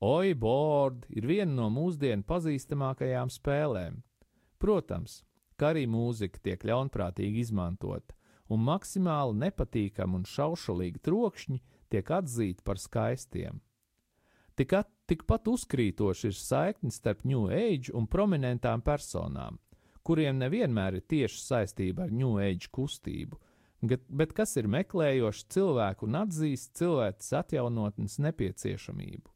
Oi, 0.05 0.33
board 0.35 1.05
ir 1.09 1.27
viena 1.27 1.51
no 1.61 1.69
mūsdienu 1.73 2.25
pazīstamākajām 2.27 3.31
spēlēm. 3.31 4.01
Protams, 4.59 5.21
ka 5.59 5.71
arī 5.73 5.85
mūzika 5.87 6.41
tiek 6.43 6.63
ļaunprātīgi 6.67 7.43
izmantota, 7.45 8.15
un 8.51 8.63
maksimāli 8.67 9.39
nepatīkami 9.45 10.19
un 10.19 10.27
šaušalīgi 10.29 11.01
trokšņi 11.05 11.61
tiek 11.91 12.11
atzīti 12.11 12.65
par 12.65 12.81
skaistiem. 12.81 13.61
Tikat, 14.55 14.87
tikpat 15.09 15.49
uzkrītoši 15.51 16.29
ir 16.29 16.37
saiknis 16.39 16.99
starp 17.01 17.25
New 17.27 17.49
Age 17.51 17.91
un 17.95 18.07
prominentām 18.07 18.83
personām, 18.85 19.57
kuriem 20.05 20.39
nevienmēr 20.39 20.99
ir 20.99 21.07
tieši 21.09 21.41
saistība 21.41 22.05
ar 22.05 22.13
New 22.13 22.37
Age 22.41 22.69
kustību, 22.73 23.39
bet, 23.85 24.33
kas 24.37 24.55
ir 24.61 24.69
meklējoši 24.71 25.45
cilvēku 25.57 26.07
un 26.07 26.21
atzīst 26.23 26.77
cilvēces 26.79 27.33
atjaunotnes 27.41 28.17
nepieciešamību. 28.25 29.33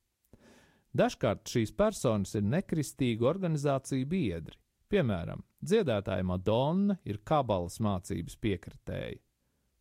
Dažkārt 0.99 1.49
šīs 1.49 1.75
personas 1.77 2.33
ir 2.37 2.47
nekristīgu 2.49 3.27
organizāciju 3.29 4.07
biedri, 4.09 4.57
Piemēram, 4.89 5.43
dziedātāja 5.61 6.25
Madonna 6.25 6.95
ir 7.05 7.19
kabalas 7.21 7.75
mācības 7.77 8.39
piekritēji. 8.41 9.19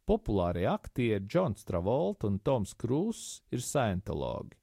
Populārie 0.04 0.66
aktieri 0.68 1.24
Džons 1.24 1.64
Travolta 1.68 2.28
un 2.28 2.36
Toms 2.44 2.74
Krūss 2.76 3.38
ir 3.48 3.62
scientologi. 3.64 4.58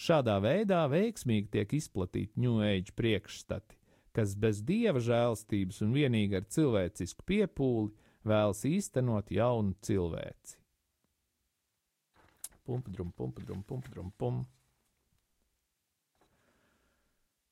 Šādā 0.00 0.38
veidā 0.40 0.86
veiksmīgi 0.88 1.52
tiek 1.52 1.74
izplatīti 1.76 2.40
New 2.40 2.62
Age 2.64 2.94
priekšstati, 2.96 3.76
kas 4.16 4.34
bez 4.38 4.62
dieva 4.66 5.00
žēlstības 5.02 5.80
un 5.84 5.92
vienīgi 5.94 6.38
ar 6.40 6.46
cilvēcisku 6.50 7.26
piepūli 7.28 7.92
vēlas 8.26 8.64
īstenot 8.68 9.30
jaunu 9.34 9.76
cilvēci. 9.86 10.58
Pumpdrum, 12.66 13.10
pumpdrum, 13.16 13.62
pumpdrum, 13.66 14.10
pum. 14.18 14.44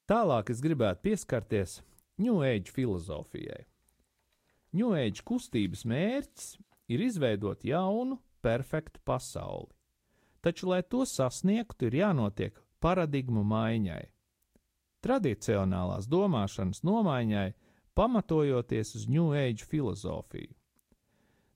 Tālāk 0.08 0.52
es 0.52 0.62
gribētu 0.64 1.04
pieskarties 1.08 1.80
New 2.18 2.40
Age 2.44 2.72
filozofijai. 2.72 3.64
New 4.76 4.94
Age 4.96 5.24
kustības 5.26 5.84
mērķis 5.88 6.54
ir 6.92 7.02
izveidot 7.04 7.64
jaunu, 7.64 8.18
perfektu 8.44 9.00
pasauli. 9.04 9.72
Taču, 10.40 10.68
lai 10.70 10.82
to 10.86 11.02
sasniegtu, 11.08 11.88
ir 11.88 11.98
jānotiek 11.98 12.60
paradigmu 12.80 13.42
maiņai. 13.44 14.04
Tradicionālās 15.04 16.08
domāšanas 16.10 16.82
nomaiņai, 16.82 17.52
pamatojoties 17.94 18.94
uz 18.98 19.08
New 19.08 19.30
Age 19.34 19.66
filozofiju. 19.66 20.54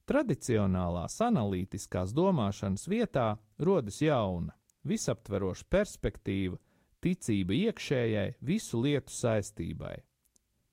Tradicionālās 0.07 1.17
analītiskās 1.23 2.13
domāšanas 2.15 2.89
vietā 2.91 3.37
rodas 3.59 4.01
jauna, 4.03 4.55
visaptveroša 4.87 5.67
perspektīva, 5.71 6.59
ticība 7.03 7.55
iekšējai, 7.55 8.35
visu 8.43 8.83
lietu 8.83 9.15
saistībai. 9.15 9.97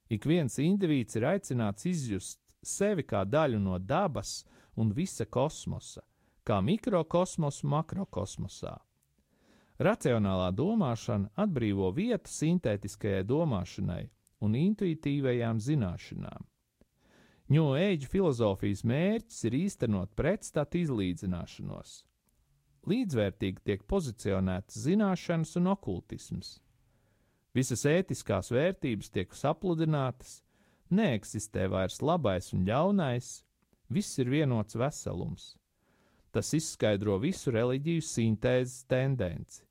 Ik 0.10 0.26
viens 0.26 0.58
indivīds 0.62 1.18
ir 1.18 1.28
aicināts 1.30 1.86
izjust 1.86 2.42
sevi 2.66 3.06
kā 3.06 3.24
daļu 3.26 3.62
no 3.62 3.78
dabas 3.78 4.44
un 4.78 4.94
visa 4.94 5.26
kosmosa, 5.26 6.02
kā 6.44 6.62
mikrokosmosu 6.66 7.70
makrokosmosā. 7.70 8.76
Racionālā 9.80 10.50
domāšana 10.52 11.30
atbrīvo 11.40 11.94
vietu 11.96 12.28
sintētiskajai 12.28 13.24
domāšanai 13.24 14.10
un 14.44 14.56
intuitīvajām 14.60 15.62
zināšanām. 15.64 16.48
Age 17.50 18.10
filozofijas 18.12 18.84
mērķis 18.84 19.46
ir 19.48 19.56
īstenot 19.58 20.12
pretstatu 20.20 20.82
izlīdzināšanos. 20.84 21.94
Līdzvērtīgi 22.92 23.64
tiek 23.66 23.86
pozicionētas 23.88 24.84
zināšanas 24.84 25.56
un 25.62 25.72
okultisms. 25.72 26.52
Visas 27.56 27.86
ētiskās 27.88 28.52
vērtības 28.52 29.10
tiek 29.16 29.32
sapludinātas, 29.34 30.42
neeksistē 30.92 31.70
vairs 31.72 32.02
labais 32.04 32.52
un 32.54 32.68
ļaunais, 32.68 33.32
viss 33.90 34.20
ir 34.20 34.30
vienots 34.30 34.76
veselums. 34.76 35.56
Tas 36.36 36.52
izskaidro 36.54 37.18
visu 37.24 37.56
reliģiju 37.56 38.06
sintēzes 38.06 38.86
tendenci. 38.92 39.69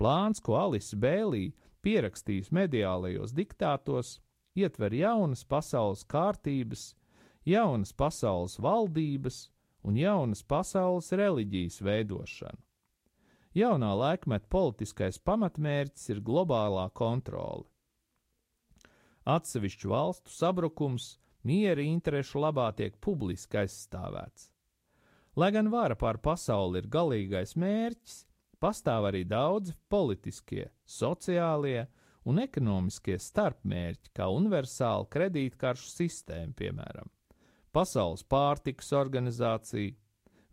Plāns, 0.00 0.42
ko 0.42 0.56
Alisa 0.58 0.96
Bēlī 0.98 1.52
pierakstījis 1.84 2.50
mediālajos 2.54 3.34
diktātos, 3.36 4.18
ietver 4.58 4.94
jaunas 4.94 5.44
pasaules 5.44 6.04
kārtības, 6.08 6.94
jaunas 7.46 7.92
pasaules 7.92 8.58
valdības 8.58 9.48
un 9.84 9.98
jaunas 10.00 10.42
pasaules 10.42 11.12
reliģijas 11.12 11.82
veidošanu. 11.84 12.60
Jaunā 13.54 13.92
laikmeta 13.94 14.48
politiskais 14.50 15.20
pamatmērķis 15.22 16.08
ir 16.10 16.22
globālā 16.26 16.88
kontrole. 16.90 17.68
Atsevišķu 19.30 19.92
valstu 19.92 20.32
sabrukums 20.34 21.14
miera 21.46 21.84
interešu 21.84 22.42
labā 22.42 22.72
tiek 22.74 22.96
publiski 23.00 23.60
aizstāvēts. 23.62 24.50
Lai 25.38 25.50
gan 25.54 25.70
vara 25.70 25.94
pār 25.98 26.18
pasauli 26.18 26.82
ir 26.82 26.90
galīgais 26.90 27.54
mērķis, 27.58 28.24
pastāv 28.64 29.10
arī 29.10 29.26
daudzi 29.28 29.76
politiskie, 29.92 30.70
sociālie 30.88 31.84
un 32.24 32.40
ekonomiskie 32.40 33.18
starpmērķi, 33.20 34.14
kā 34.16 34.30
universāla 34.32 35.04
kredītkaršu 35.12 35.90
sistēma, 35.92 36.56
piemēram, 36.56 37.10
Pasaules 37.74 38.22
pārtikas 38.30 38.92
organizācija, 38.94 39.96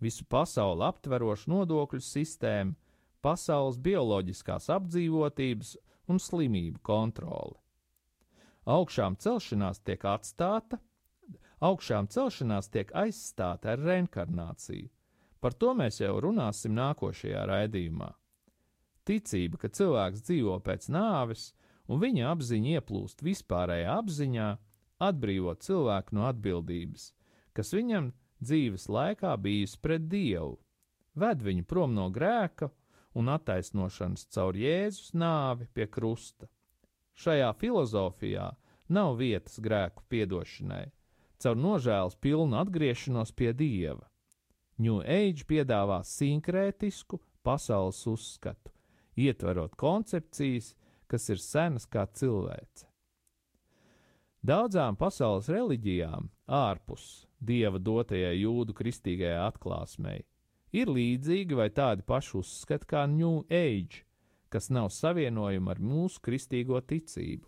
visu 0.01 0.25
pasauli 0.25 0.87
aptveroša 0.87 1.51
nodokļu 1.51 2.01
sistēma, 2.01 2.73
pasaules 3.21 3.77
bioloģiskās 3.77 4.71
apdzīvotības 4.73 5.75
un 6.09 6.17
slimību 6.17 6.81
kontrole. 6.81 7.59
Augšām 8.65 9.19
celšanās 9.21 9.83
tiek 9.85 10.01
atstāta, 10.09 10.79
augšām 11.61 12.09
celšanās 12.09 12.71
tiek 12.73 12.89
aizstāta 12.97 13.75
ar 13.75 13.85
reinkarnāciju. 13.85 14.89
Par 15.41 15.55
to 15.57 15.73
mēs 15.73 15.97
jau 16.03 16.13
runāsim 16.21 16.75
nākošajā 16.77 17.45
raidījumā. 17.49 18.11
Ticība, 19.09 19.57
ka 19.63 19.71
cilvēks 19.73 20.21
dzīvo 20.27 20.59
pēc 20.61 20.85
nāves, 20.93 21.47
un 21.89 22.01
viņa 22.03 22.27
apziņa 22.29 22.75
ieplūst 22.77 23.23
vispārējā 23.25 23.95
apziņā, 23.97 24.49
atbrīvot 25.01 25.65
cilvēku 25.65 26.15
no 26.15 26.27
atbildības, 26.29 27.07
kas 27.57 27.73
viņam 27.73 28.11
dzīves 28.41 28.85
laikā 28.89 29.33
bijusi 29.41 29.79
pret 29.81 30.05
Dievu, 30.11 30.59
ved 31.17 31.41
viņu 31.41 31.65
prom 31.65 31.97
no 31.97 32.07
grēka 32.13 32.69
un 33.17 33.33
attaisnošanas 33.33 34.27
caur 34.31 34.57
Jēzus 34.57 35.15
nāvi 35.17 35.67
pie 35.73 35.89
krusta. 35.89 36.47
Šajā 37.17 37.49
filozofijā 37.59 38.51
nav 38.93 39.17
vietas 39.19 39.57
grēku 39.59 40.05
piedošanai, 40.09 40.85
caur 41.41 41.57
nožēlas 41.57 42.15
pilnu 42.21 42.61
atgriešanos 42.61 43.33
pie 43.35 43.51
Dieva. 43.57 44.10
New 44.81 45.01
Age 45.05 45.45
piedāvā 45.45 45.99
sinkrētisku 46.07 47.19
pasaules 47.45 47.99
uzskatu, 48.09 48.71
ietverot 49.19 49.75
koncepcijas, 49.77 50.73
kas 51.11 51.27
ir 51.29 51.41
senas 51.43 51.85
kā 51.85 52.07
cilvēce. 52.07 52.87
Daudzām 54.41 54.97
pasaules 54.97 55.51
reliģijām, 55.53 56.31
ārpus 56.49 57.27
dieva 57.37 57.77
dotajai 57.77 58.39
jūdu 58.39 58.73
kristīgajai 58.73 59.43
atklāsmei, 59.51 60.23
ir 60.73 60.89
līdzīgi 60.89 61.57
vai 61.59 61.69
tādi 61.69 62.05
paši 62.07 62.39
uzskati 62.39 62.89
kā 62.89 63.05
New 63.11 63.43
Age, 63.53 64.01
kas 64.49 64.71
nav 64.73 64.89
savienojumi 64.95 65.69
ar 65.71 65.81
mūsu 65.83 66.23
kristīgo 66.25 66.81
ticību. 66.81 67.45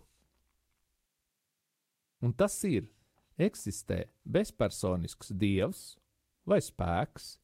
Un 2.24 2.32
tas 2.32 2.54
ir, 2.64 2.86
eksistē 3.42 4.04
bezpersonisks 4.22 5.34
dievs 5.34 5.96
vai 6.48 6.60
spēks, 6.62 7.34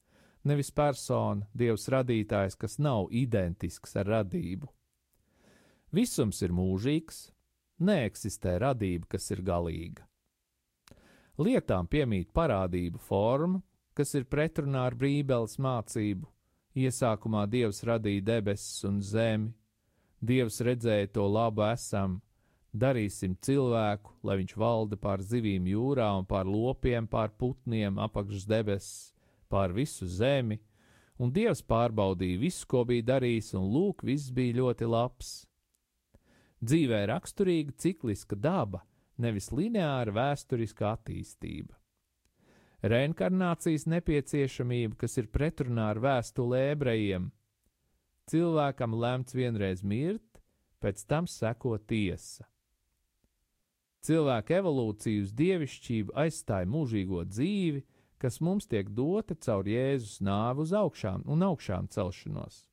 nevis 0.49 0.71
persona, 0.73 1.47
dievs 1.57 1.89
radītājs, 1.93 2.57
kas 2.57 2.79
nav 2.79 3.09
identisks 3.13 3.97
ar 4.01 4.09
radību. 4.09 4.69
Visums 5.93 6.41
ir 6.47 6.55
mūžīgs, 6.55 7.31
neeksistē 7.83 8.59
radība, 8.63 9.09
kas 9.17 9.31
ir 9.35 9.43
galīga. 9.43 10.07
Lietām 11.41 11.89
piemīt 11.89 12.31
parādību 12.37 13.01
forma, 13.01 13.63
kas 13.97 14.15
ir 14.15 14.29
pretrunā 14.29 14.85
ar 14.91 14.95
Bībeles 14.95 15.57
mācību. 15.59 16.29
Iesākumā 16.77 17.47
Dievs 17.51 17.83
radīja 17.85 18.23
debesis 18.29 18.85
un 18.87 19.01
zemi, 19.03 19.51
Dievs 20.21 20.61
redzēja 20.61 21.09
to 21.17 21.25
labu 21.27 21.65
esam, 21.65 22.19
darīsim 22.73 23.35
cilvēku, 23.43 24.15
lai 24.23 24.37
viņš 24.41 24.57
valda 24.59 24.99
pār 25.01 25.23
zivīm 25.27 25.67
jūrā 25.67 26.11
un 26.19 26.27
pār 26.27 26.47
lopiem, 26.47 27.07
pār 27.11 27.33
putniem 27.39 27.99
apakšs 27.99 28.47
debesis, 28.47 29.13
pār 29.51 29.75
visu 29.75 30.07
zemi, 30.07 30.61
un 31.19 31.33
Dievs 31.35 31.63
pārbaudīja 31.67 32.41
visu, 32.41 32.67
ko 32.71 32.85
bija 32.87 33.09
darījis, 33.15 33.55
un 33.59 33.67
lūk, 33.75 34.05
viss 34.07 34.31
bija 34.31 34.61
ļoti 34.63 34.89
labs. 34.89 35.33
Dzīvē 36.61 37.07
raksturīga 37.09 37.75
cikliska 37.81 38.37
daba, 38.37 38.85
nevis 39.19 39.51
lineāra 39.53 40.13
vēsturiska 40.13 40.95
attīstība. 40.95 41.77
Reinkarnācijas 42.81 43.85
nepieciešamība, 43.93 44.97
kas 45.03 45.19
ir 45.21 45.29
pretrunā 45.29 45.91
ar 45.93 46.01
vēstuli 46.01 46.63
ebrejiem. 46.71 47.29
Cilvēkam 48.31 48.95
lemts 48.97 49.37
vienreiz 49.37 49.83
mirt, 49.85 50.41
pēc 50.81 51.05
tam 51.05 51.29
seko 51.29 51.77
tiesa. 51.77 52.47
Cilvēka 54.07 54.61
evolūcija 54.63 55.27
uz 55.27 55.35
dievišķību 55.37 56.17
aizstāja 56.23 56.69
mūžīgo 56.71 57.27
dzīvi, 57.29 57.85
kas 58.21 58.41
mums 58.41 58.69
tiek 58.69 58.89
dota 58.97 59.37
caur 59.37 59.69
Jēzus 59.69 60.23
nāvu 60.25 60.65
uz 60.65 60.75
augšām 60.77 61.27
un 61.29 61.45
augšām 61.51 61.89
celšanos 61.93 62.65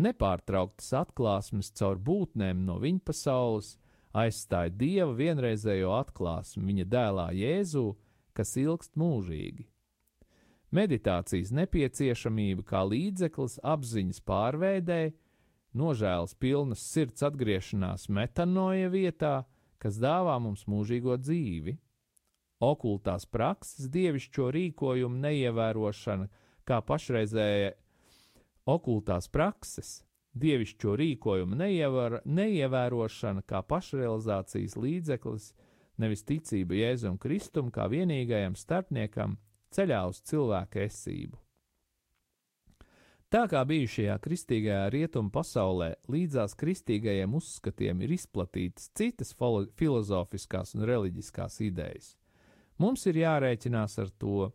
nepārtrauktas 0.00 0.92
atklāsmes 1.02 1.70
caur 1.76 2.00
būtnēm 2.00 2.64
no 2.66 2.78
viņa 2.82 3.02
pasaules, 3.10 3.74
aizstāja 4.16 4.72
dieva 4.74 5.12
vienreizējo 5.16 5.92
atklāsmi 6.00 6.64
viņa 6.70 6.86
dēlā 6.94 7.26
Jēzū, 7.36 7.84
kas 8.36 8.56
ilgst 8.60 8.96
mūžīgi. 9.00 9.66
Meditācijas 10.74 11.50
nepieciešamība 11.54 12.64
kā 12.66 12.84
līdzeklis 12.86 13.58
apziņas 13.66 14.20
pārveidē, 14.26 15.00
nožēlas 15.74 16.36
pilnas 16.38 16.84
sirds 16.92 17.24
atgriešanās 17.26 18.06
metanoja 18.08 18.90
vietā, 18.92 19.34
kas 19.80 19.98
dāvā 20.00 20.36
mums 20.42 20.66
mūžīgo 20.70 21.16
dzīvi. 21.20 21.76
Okultās 22.60 23.24
prakses 23.24 23.88
dievišķo 23.88 24.50
rīkojumu 24.52 25.16
neievērošana, 25.24 26.28
kā 26.68 26.80
pašreizējā 26.84 27.72
okultās 28.68 29.30
prakses, 29.32 30.02
dievišķo 30.36 30.94
rīkojumu 31.00 31.56
neievar, 31.58 32.20
neievērošana 32.24 33.42
kā 33.48 33.62
pašrealizācijas 33.66 34.76
līdzeklis, 34.76 35.52
nevis 36.00 36.24
ticība 36.28 36.76
Jēzum 36.78 37.18
Kristum 37.20 37.72
kā 37.74 37.88
vienīgajam 37.90 38.56
starpniekam 38.58 39.38
ceļā 39.74 40.04
uz 40.12 40.20
cilvēka 40.28 40.84
esību. 40.86 41.40
Tā 43.30 43.44
kā 43.46 43.60
bijušajā 43.62 44.16
kristīgajā 44.24 44.86
rietumu 44.90 45.30
pasaulē 45.30 45.92
līdzās 46.10 46.56
kristīgajiem 46.58 47.36
uzskatiem 47.38 48.00
ir 48.02 48.16
izplatītas 48.16 48.88
citas 48.98 49.30
filozofiskās 49.78 50.74
un 50.74 50.82
reliģiskās 50.90 51.60
idejas, 51.62 52.16
mums 52.74 53.06
ir 53.06 53.20
jārēķinās 53.20 53.94
ar 54.02 54.10
to, 54.18 54.48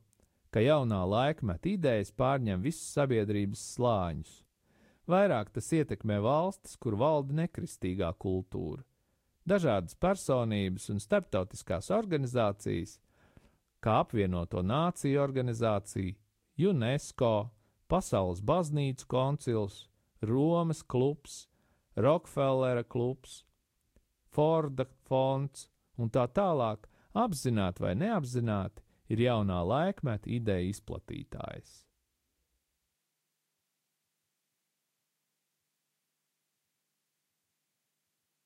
ka 0.52 0.60
jaunā 0.60 1.00
laikmeta 1.08 1.72
idejas 1.72 2.12
pārņem 2.20 2.68
visus 2.68 2.92
sabiedrības 2.98 3.64
slāņus. 3.78 4.36
Vairāk 5.08 5.56
tas 5.56 5.72
ietekmē 5.72 6.20
valstis, 6.20 6.76
kur 6.76 7.00
valda 7.00 7.32
nekristīgā 7.46 8.12
kultūra. 8.20 8.84
Dažādas 9.48 9.96
personības 9.96 10.92
un 10.92 11.00
starptautiskās 11.00 11.94
organizācijas, 11.96 12.98
kā 13.80 14.02
apvienoto 14.04 14.60
nāciju 14.66 15.24
organizācija, 15.24 16.18
UNESCO, 16.60 17.36
Pasaules 17.88 18.42
baznīcu 18.42 19.08
koncils, 19.08 19.86
Romas 20.26 20.82
klubs, 20.82 21.46
Rokefellera 21.96 22.84
klubs, 22.84 23.44
Forda 24.34 24.88
fonds 25.08 25.70
un 26.02 26.10
tā 26.12 26.26
tālāk, 26.28 26.90
apzināti 27.16 27.86
vai 27.86 27.94
neapzināti, 27.96 28.84
ir 29.10 29.22
jaunā 29.28 29.62
laikmeta 29.64 30.30
ideja 30.34 30.66
izplatītājs. 30.74 31.86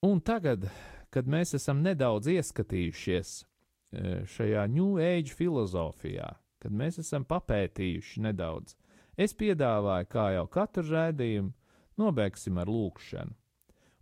Un 0.06 0.22
tagad, 0.24 0.70
kad 1.12 1.28
mēs 1.28 1.58
esam 1.58 1.82
nedaudz 1.84 2.30
ieskatījušies 2.32 3.32
e, 3.40 4.22
šajā 4.32 4.62
New 4.72 5.00
Age 5.04 5.34
filozofijā, 5.36 6.30
kad 6.64 6.72
mēs 6.72 7.02
esam 7.02 7.26
papētījuši 7.28 8.24
nedaudz, 8.30 8.78
es 9.20 9.36
piedāvāju, 9.36 10.08
kā 10.10 10.30
jau 10.38 10.48
katru 10.52 10.88
rādījumu, 10.88 11.54
nobeigsim 12.00 12.58
ar 12.62 12.72
lūkšanu. 12.72 13.36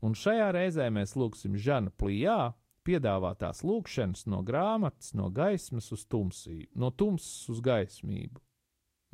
Un 0.05 0.13
šajā 0.13 0.51
reizē 0.53 0.91
mēs 0.93 1.15
lūgsim 1.17 1.57
Žanu 1.57 1.89
Plijā, 1.97 2.53
piedāvātās 2.85 3.63
lūkšanas 3.65 4.27
no 4.29 4.43
grāmatas, 4.45 5.15
no 5.17 5.31
gaismas 5.33 5.89
uz 5.91 6.05
tumsību, 6.05 6.69
no 6.77 6.91
tumsas 6.93 7.49
uz 7.49 7.63
gaismību. 7.65 8.41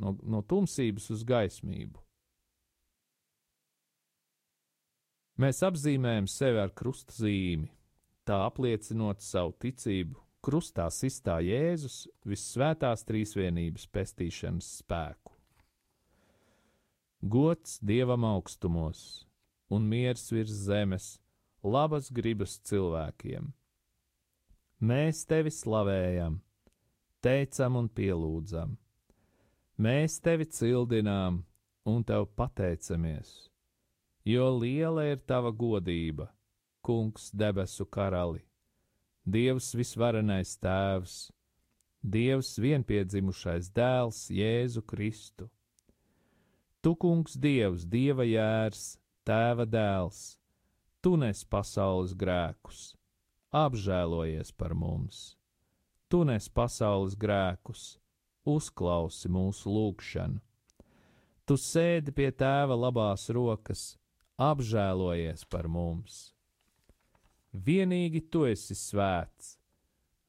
no, 0.02 0.16
no 0.22 0.42
tumsības 0.42 1.10
uz 1.14 1.22
gaismību. 1.26 2.00
Mēs 5.40 5.62
apzīmējam 5.66 6.28
sevi 6.30 6.60
ar 6.62 6.70
krusta 6.76 7.14
zīmi, 7.14 7.70
tā 8.26 8.44
apliecinot 8.46 9.22
savu 9.24 9.54
ticību 9.64 10.20
krustā 10.44 10.86
sistā 10.92 11.40
Jēzus 11.42 12.04
visvētās 12.28 13.06
trīsvienības 13.08 13.88
pestīšanas 13.94 14.70
spēku. 14.82 15.33
Gods 17.24 17.78
dievam 17.80 18.24
augstumos 18.28 19.26
un 19.72 19.86
miers 19.88 20.26
virs 20.28 20.52
zemes, 20.66 21.06
labas 21.64 22.10
gribas 22.12 22.58
cilvēkiem. 22.68 23.46
Mēs 24.84 25.22
tevi 25.24 25.48
slavējam, 25.48 26.36
teicam 27.24 27.80
un 27.80 27.88
pielūdzam. 27.88 28.76
Mēs 29.80 30.18
tevi 30.20 30.44
cildinām 30.44 31.40
un 31.88 32.04
tev 32.04 32.28
pateicamies, 32.36 33.48
jo 34.28 34.50
liela 34.58 35.08
ir 35.08 35.24
tava 35.24 35.48
godība, 35.48 36.28
Kungs, 36.84 37.30
debesu 37.32 37.86
karali 37.88 38.44
Dievs 39.24 39.72
visvarenais 39.72 40.58
Tēvs, 40.60 41.30
Dievs 42.04 42.58
vienpiedzimušais 42.60 43.70
dēls 43.72 44.26
Jēzu 44.28 44.84
Kristu. 44.84 45.48
Tu, 46.84 46.92
kungs, 47.00 47.38
Dievs, 47.40 47.86
Dieva 47.88 48.26
jērs, 48.28 48.98
Tēva 49.24 49.64
dēls, 49.64 50.36
tu 51.00 51.14
nes 51.16 51.40
pasaules 51.48 52.12
grēkus, 52.12 52.90
apžēlojies 53.56 54.52
par 54.52 54.74
mums. 54.76 55.22
Tu 56.12 56.20
nes 56.28 56.50
pasaules 56.52 57.16
grēkus, 57.16 57.86
uzklausi 58.44 59.32
mūsu 59.32 59.72
lūgšanu. 59.72 60.44
Tu 61.48 61.56
sēdi 61.60 62.12
pie 62.12 62.28
tēva 62.28 62.76
labās 62.76 63.30
rokas, 63.32 63.94
apžēlojies 64.36 65.48
par 65.48 65.68
mums 65.72 66.34
Vienīgi 67.54 68.18
tu 68.34 68.40
esi 68.50 68.74
svēts, 68.74 69.52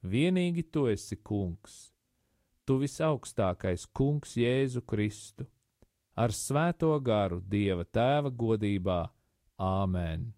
vienīgi 0.05 0.61
tu 0.69 0.83
esi 0.85 1.15
kungs, 1.17 1.89
tu 2.69 2.75
visaugstākais 2.77 3.87
kungs 3.97 4.35
Jēzu 4.37 4.83
Kristu, 4.85 5.47
ar 6.15 6.33
svēto 6.33 6.91
garu 7.03 7.41
Dieva 7.41 7.85
tēva 7.85 8.31
godībā, 8.31 9.01
Āmen. 9.59 10.33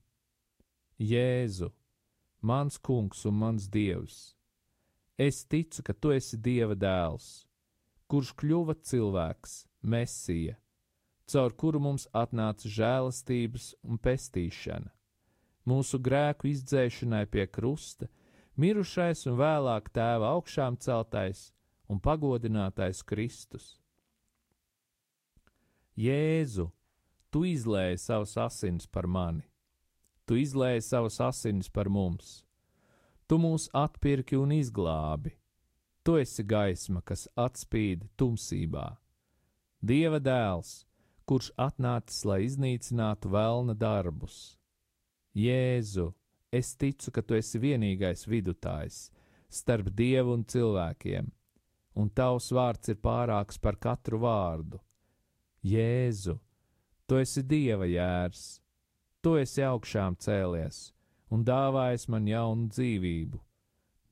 Jēzu, 0.98 1.72
mans 2.42 2.78
kungs 2.78 3.24
un 3.26 3.40
mans 3.42 3.70
dievs, 3.70 4.36
es 5.18 5.44
ticu, 5.46 5.82
ka 5.86 5.94
tu 5.94 6.13
esi 6.13 6.38
Dieva 6.38 6.76
dēls, 6.78 7.48
kurš 8.10 8.34
kļuva 8.38 8.78
cilvēks, 8.82 9.63
Mesija, 9.82 10.58
caur 11.30 11.54
kuru 11.54 11.82
mums 11.82 12.10
atnāca 12.13 12.70
žēlastības 12.70 13.74
un 13.86 13.98
pestīšana 14.02 14.98
mūsu 15.68 16.00
grēku 16.00 16.48
izdzēšanai 16.52 17.26
pie 17.32 17.46
krusta, 17.52 18.08
mirušais 18.56 19.26
un 19.28 19.38
vēlāk 19.42 19.92
tēva 19.96 20.32
augšām 20.38 20.80
celtais 20.80 21.50
un 21.92 22.00
pagodinātais 22.04 23.04
Kristus. 23.08 23.76
Jēzu, 25.98 26.68
tu 27.34 27.42
izlēji 27.50 27.98
savus 27.98 28.36
asins 28.38 28.86
par 28.86 29.08
mani, 29.10 29.42
tu 30.30 30.38
izlēji 30.38 30.84
savus 30.86 31.18
asins 31.24 31.72
par 31.74 31.90
mums, 31.90 32.44
tu 33.26 33.40
mūs 33.42 33.66
atpirki 33.74 34.38
un 34.38 34.54
izglābi, 34.54 35.34
tu 36.06 36.20
esi 36.22 36.46
gaisma, 36.46 37.02
kas 37.02 37.26
atspīd 37.34 38.06
tumsībā. 38.16 38.92
Dieva 39.82 40.22
dēls, 40.22 40.84
kurš 41.26 41.50
atnācis, 41.58 42.22
lai 42.30 42.44
iznīcinātu 42.46 43.34
vēlna 43.34 43.74
darbus 43.74 44.58
Jēzu, 45.38 46.12
es 46.50 46.72
ticu, 46.82 47.12
ka 47.14 47.22
tu 47.22 47.36
esi 47.38 47.60
vienīgais 47.62 48.24
vidutājs 48.26 49.12
starp 49.54 49.92
dievu 49.94 50.34
un 50.34 50.46
cilvēkiem, 50.50 51.28
un 52.02 52.10
tavs 52.10 52.50
vārds 52.58 52.90
ir 52.90 52.98
pārāks 53.04 53.60
par 53.62 53.78
katru 53.78 54.18
vārdu. 54.24 54.80
Jēzu, 55.65 56.38
tu 57.08 57.17
esi 57.22 57.43
dieva 57.43 57.88
jērs, 57.89 58.60
tu 59.22 59.38
esi 59.39 59.63
augšām 59.65 60.17
cēlies 60.22 60.91
un 61.34 61.43
dāvājis 61.48 62.08
man 62.12 62.28
jaunu 62.30 62.70
dzīvību, 62.72 63.39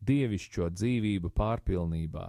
dievišķo 0.05 0.71
dzīvību 0.75 1.31
pārpilnībā. 1.35 2.25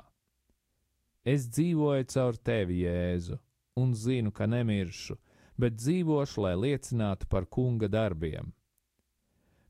Es 1.26 1.48
dzīvoju 1.50 2.06
caur 2.12 2.36
tevi, 2.38 2.84
Jēzu, 2.84 3.40
un 3.80 3.96
zinu, 3.98 4.30
ka 4.30 4.46
nemiršu, 4.46 5.16
bet 5.58 5.74
dzīvošu, 5.80 6.44
lai 6.44 6.54
liecinātu 6.54 7.26
par 7.26 7.48
kunga 7.50 7.90
darbiem 7.90 8.52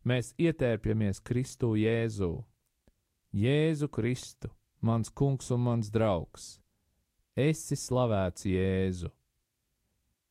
mēs 0.06 0.30
ietērpjamies 0.38 1.20
Kristu 1.26 1.74
Jēzū. 1.80 2.30
Jēzu 3.36 3.88
Kristu, 3.92 4.52
mans 4.80 5.10
kungs 5.10 5.50
un 5.50 5.64
mans 5.66 5.90
draugs, 5.92 6.56
esi 7.34 7.76
slavēts 7.76 8.46
Jēzu. 8.48 9.10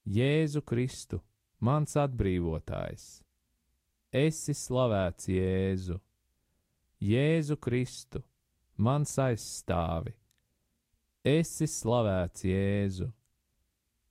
Jēzu 0.05 0.61
Kristu, 0.61 1.17
mans 1.65 1.95
atbrīvotājs, 1.97 3.23
esi 4.13 4.53
slavēts 4.53 5.31
Jēzu. 5.33 5.95
Jēzu 7.01 7.57
Kristu, 7.57 8.21
mans 8.77 9.15
aizstāvi, 9.17 10.13
esi 11.25 11.65
slavēts 11.65 12.45
Jēzu. 12.45 13.09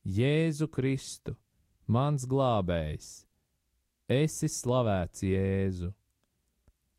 Jēzu 0.04 0.68
Kristu, 0.74 1.36
mans 1.86 2.26
glābējs, 2.26 3.12
esi 4.10 4.50
slavēts 4.50 5.22
Jēzu. 5.22 5.92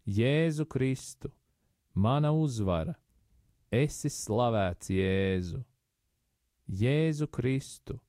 Jēzu 0.08 0.64
Kristu, 0.72 1.34
mana 1.94 2.32
uzvara, 2.32 2.96
esi 3.76 4.08
slavēts 4.08 4.88
Jēzu. 4.96 5.66
Jēzu 6.72 7.28
Kristu, 7.28 8.00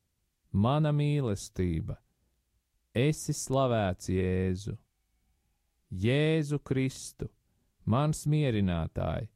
mana 0.57 0.93
mīlestība, 0.97 1.99
esi 2.97 3.35
slavēts 3.37 4.09
Jēzu. 4.09 4.77
Jēzu 5.93 6.59
Kristu, 6.65 7.29
mans 7.85 8.25
mierinātāji, 8.27 9.29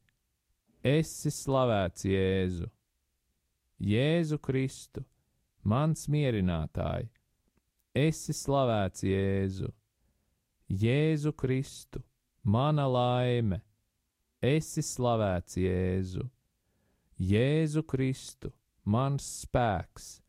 esi 0.82 1.32
slavēts 1.34 2.06
Jēzu. 2.08 2.70
Jēzu 3.80 4.38
Kristu, 4.40 5.04
mans 5.64 6.06
mierinātāji, 6.08 7.10
esi 7.96 8.36
slavēts 8.36 9.04
Jēzu. 9.04 9.70
Jēzu 10.70 11.34
Kristu, 11.36 12.00
mana 12.44 12.86
laime, 12.88 13.60
esi 14.40 14.82
slavēts 14.86 15.60
Jēzu. 15.60 16.24
Jēzu 17.20 17.84
Kristu, 17.84 18.52
mans 18.84 19.26
spēks, 19.44 20.19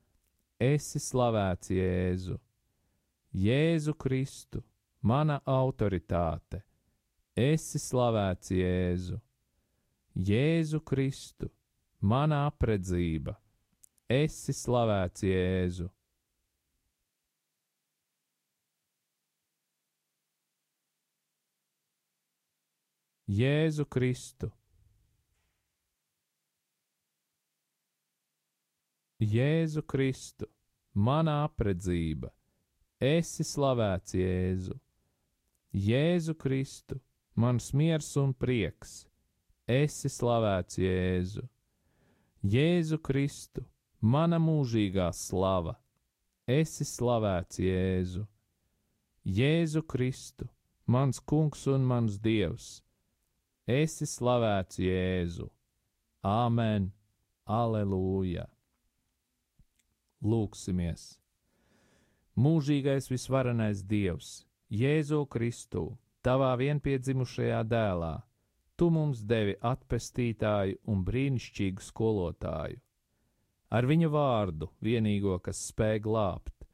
esi 0.62 1.00
slavēts 1.02 1.71
Jēzu. 1.74 2.38
Jēzu 3.34 3.95
Kristu, 3.97 4.62
mana 5.02 5.39
autoritāte, 5.47 6.62
esi 7.36 7.80
slavēts 7.80 8.52
Jēzu. 8.54 9.17
Jēzu 10.13 10.82
Kristu, 10.84 11.47
mana 12.02 12.43
apredzība, 12.50 13.38
esi 14.12 14.54
slavēts 14.54 15.24
Jēzu. 15.26 15.89
Jēzu 23.32 23.86
Kristu. 23.88 24.52
Jēzu 29.22 29.84
Kristu, 29.86 30.48
mana 30.94 31.44
apredzība, 31.46 32.32
esi 32.98 33.46
slavēts 33.46 34.16
Jēzu. 34.18 34.76
Jēzu 35.72 36.36
Kristu, 36.42 36.98
mans 37.38 37.70
miers 37.78 38.10
un 38.18 38.34
prieks, 38.34 39.06
esi 39.70 40.10
slavēts 40.10 40.82
Jēzu. 40.82 41.46
Jēzu 42.42 42.98
Kristu, 42.98 43.64
mana 44.02 44.42
mūžīgā 44.42 45.12
slava, 45.14 45.78
esi 46.50 46.88
slavēts 46.90 47.62
Jēzu. 47.62 48.26
Jēzu 49.24 49.86
Kristu, 49.86 50.50
mans 50.88 51.22
kungs 51.22 51.68
un 51.70 51.86
mans 51.86 52.18
dievs 52.18 52.80
Esi 53.70 54.08
slavēts 54.10 54.80
Jēzu! 54.82 55.46
Āmen! 56.26 56.90
Aleluja! 57.46 58.48
Lūksimies! 60.22 61.18
Mūžīgais 62.38 63.10
visvarenais 63.10 63.82
Dievs, 63.84 64.46
Jēzu 64.70 65.26
Kristu, 65.26 65.98
tavā 66.22 66.54
vienpiedzimušajā 66.62 67.64
dēlā, 67.66 68.14
tu 68.78 68.90
mums 68.94 69.26
devi 69.26 69.58
atpestītāju 69.62 70.78
un 70.86 71.04
brīnišķīgu 71.06 71.84
skolotāju. 71.90 72.80
ar 73.72 73.88
viņa 73.88 74.10
vārdu, 74.12 74.68
vienīgo, 74.84 75.38
kas 75.40 75.62
spēj 75.72 76.02
glābt, 76.04 76.66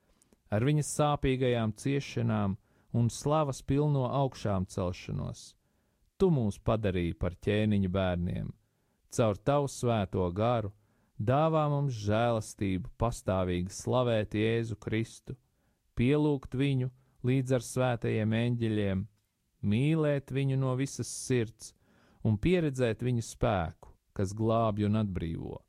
ar 0.50 0.66
viņa 0.66 0.84
sāpīgajām 0.88 1.76
ciešanām 1.78 2.58
un 2.98 3.10
slavas 3.14 3.62
pilno 3.62 4.08
augšām 4.24 4.66
celšanos. 4.66 5.54
Tu 6.18 6.30
mūs 6.34 6.58
padarīji 6.58 7.14
par 7.22 7.36
ķēniņa 7.46 7.90
bērniem, 7.94 8.50
caur 9.14 9.38
tavu 9.38 9.70
svēto 9.70 10.26
garu, 10.34 10.74
dāvā 11.18 11.68
mums 11.72 11.98
žēlastību, 12.06 12.92
pastāvīgi 13.02 13.74
slavēt 13.74 14.38
Jēzu 14.38 14.78
Kristu, 14.80 15.38
pielūgt 15.98 16.56
viņu 16.56 16.90
līdz 17.28 17.58
ar 17.58 17.66
svētajiem 17.66 18.34
eņģeļiem, 18.42 19.06
mīlēt 19.68 20.32
viņu 20.32 20.60
no 20.62 20.76
visas 20.80 21.10
sirds 21.10 21.74
un 22.24 22.38
pieredzēt 22.38 23.02
viņa 23.04 23.24
spēku, 23.26 23.94
kas 24.14 24.34
glābj 24.38 24.88
un 24.88 25.02
atbrīvo 25.02 25.62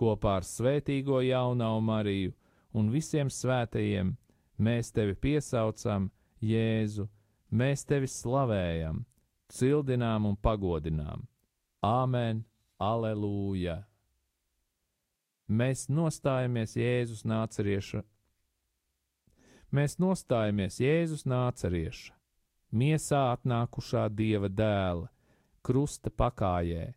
kopā 0.00 0.38
ar 0.40 0.46
svētīgo 0.48 1.20
jaunau 1.26 1.80
Mariju 1.84 2.32
un 2.76 2.88
visiem 2.92 3.28
svētajiem, 3.32 4.14
mēs 4.56 4.92
tevi 4.96 5.16
piesaucam, 5.26 6.08
Jēzu, 6.40 7.04
mēs 7.52 7.84
tevi 7.84 8.08
slavējam, 8.08 9.02
cildinām 9.52 10.30
un 10.30 10.38
pagodinām. 10.40 11.26
Āmen, 11.84 12.44
aleluja! 12.80 13.82
Mēs 15.50 15.88
nostājamies 15.90 16.76
Jēzus 16.78 17.24
nācerieša. 17.26 18.04
Mēs 19.74 19.96
nostājamies 19.98 20.76
Jēzus 20.78 21.24
nācerieša, 21.26 22.12
miesā 22.70 23.22
atnākušā 23.32 24.04
dieva 24.14 24.46
dēla, 24.46 25.08
krusta 25.66 26.10
pakājē 26.14 26.92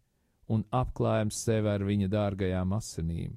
un 0.54 0.62
apklājam 0.70 1.32
sevi 1.34 1.72
ar 1.72 1.86
viņa 1.88 2.10
dārgajām 2.14 2.76
asinīm. 2.78 3.32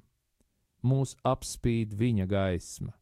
Mūs 0.85 1.15
apspīd 1.25 1.95
viņa 1.97 2.27
gaisma. 2.29 2.93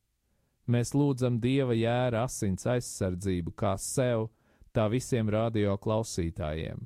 Mēs 0.72 0.94
lūdzam 0.96 1.42
Dieva 1.44 1.76
jēra 1.76 2.24
asins 2.26 2.64
aizsardzību 2.66 3.52
kā 3.60 3.74
sev, 3.78 4.30
tā 4.72 4.88
visiem 4.90 5.28
radio 5.30 5.76
klausītājiem, 5.78 6.80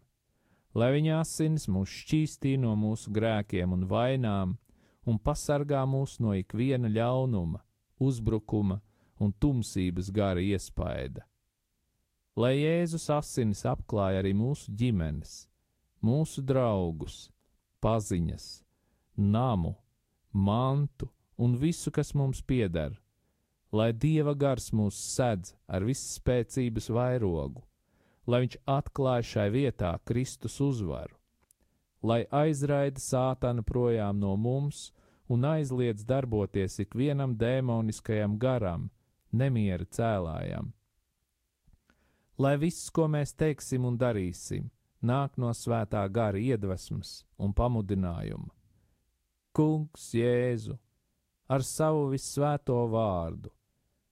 lai 0.74 0.89
viņa 0.98 1.22
asinis 1.22 1.70
mūs 1.70 1.94
šķīstī 2.02 2.56
no 2.65 2.74
mūsu 2.76 3.13
grēkiem 3.13 3.78
un 3.78 3.86
vainām 3.94 4.58
un 5.07 5.19
pasargā 5.19 5.81
mūs 5.88 6.17
no 6.23 6.33
ikviena 6.38 6.89
ļaunuma, 6.91 7.62
uzbrukuma 7.99 8.79
un 9.19 9.33
tumsības 9.33 10.12
gara 10.15 10.41
iespaida. 10.41 11.25
Lai 12.39 12.55
Jēzus 12.55 13.09
asinis 13.12 13.65
apklāja 13.67 14.21
arī 14.21 14.31
mūsu 14.38 14.71
ģimenes, 14.79 15.49
mūsu 16.05 16.43
draugus, 16.45 17.27
paziņas, 17.83 18.63
namu, 19.19 19.75
mantu 20.31 21.09
un 21.38 21.57
visu, 21.59 21.91
kas 21.91 22.13
mums 22.15 22.39
pieder, 22.41 22.95
lai 23.71 23.91
Dieva 23.91 24.33
gars 24.35 24.71
mūs 24.71 24.95
sedz 24.95 25.53
ar 25.67 25.83
visspēcības 25.88 26.89
vairogu, 26.95 27.65
lai 28.29 28.45
Viņš 28.45 28.59
atklāj 28.69 29.25
šai 29.33 29.49
vietā 29.51 29.91
Kristus 30.07 30.59
uzvaru, 30.63 31.18
lai 32.01 32.23
aizraida 32.31 32.99
sātanu 32.99 33.63
projām 33.65 34.19
no 34.19 34.35
mums 34.38 34.89
un 35.29 35.45
aizliedz 35.45 36.05
darboties 36.07 36.79
ikvienam 36.83 37.35
dēmoniskajam 37.38 38.38
garam, 38.39 38.89
nemiera 39.31 39.85
cēlājam. 39.85 40.71
Lai 42.39 42.55
viss, 42.57 42.89
ko 42.89 43.09
mēs 43.12 43.35
teiksim 43.35 43.85
un 43.85 43.97
darīsim, 43.99 44.69
nāk 45.03 45.35
no 45.38 45.51
svētā 45.53 46.05
gara 46.12 46.39
iedvesmas 46.39 47.25
un 47.38 47.53
pamudinājuma. 47.53 48.49
Kungs 49.53 50.13
Jēzu 50.15 50.77
ar 51.49 51.65
savu 51.65 52.07
vissvēto 52.13 52.77
vārdu, 52.93 53.51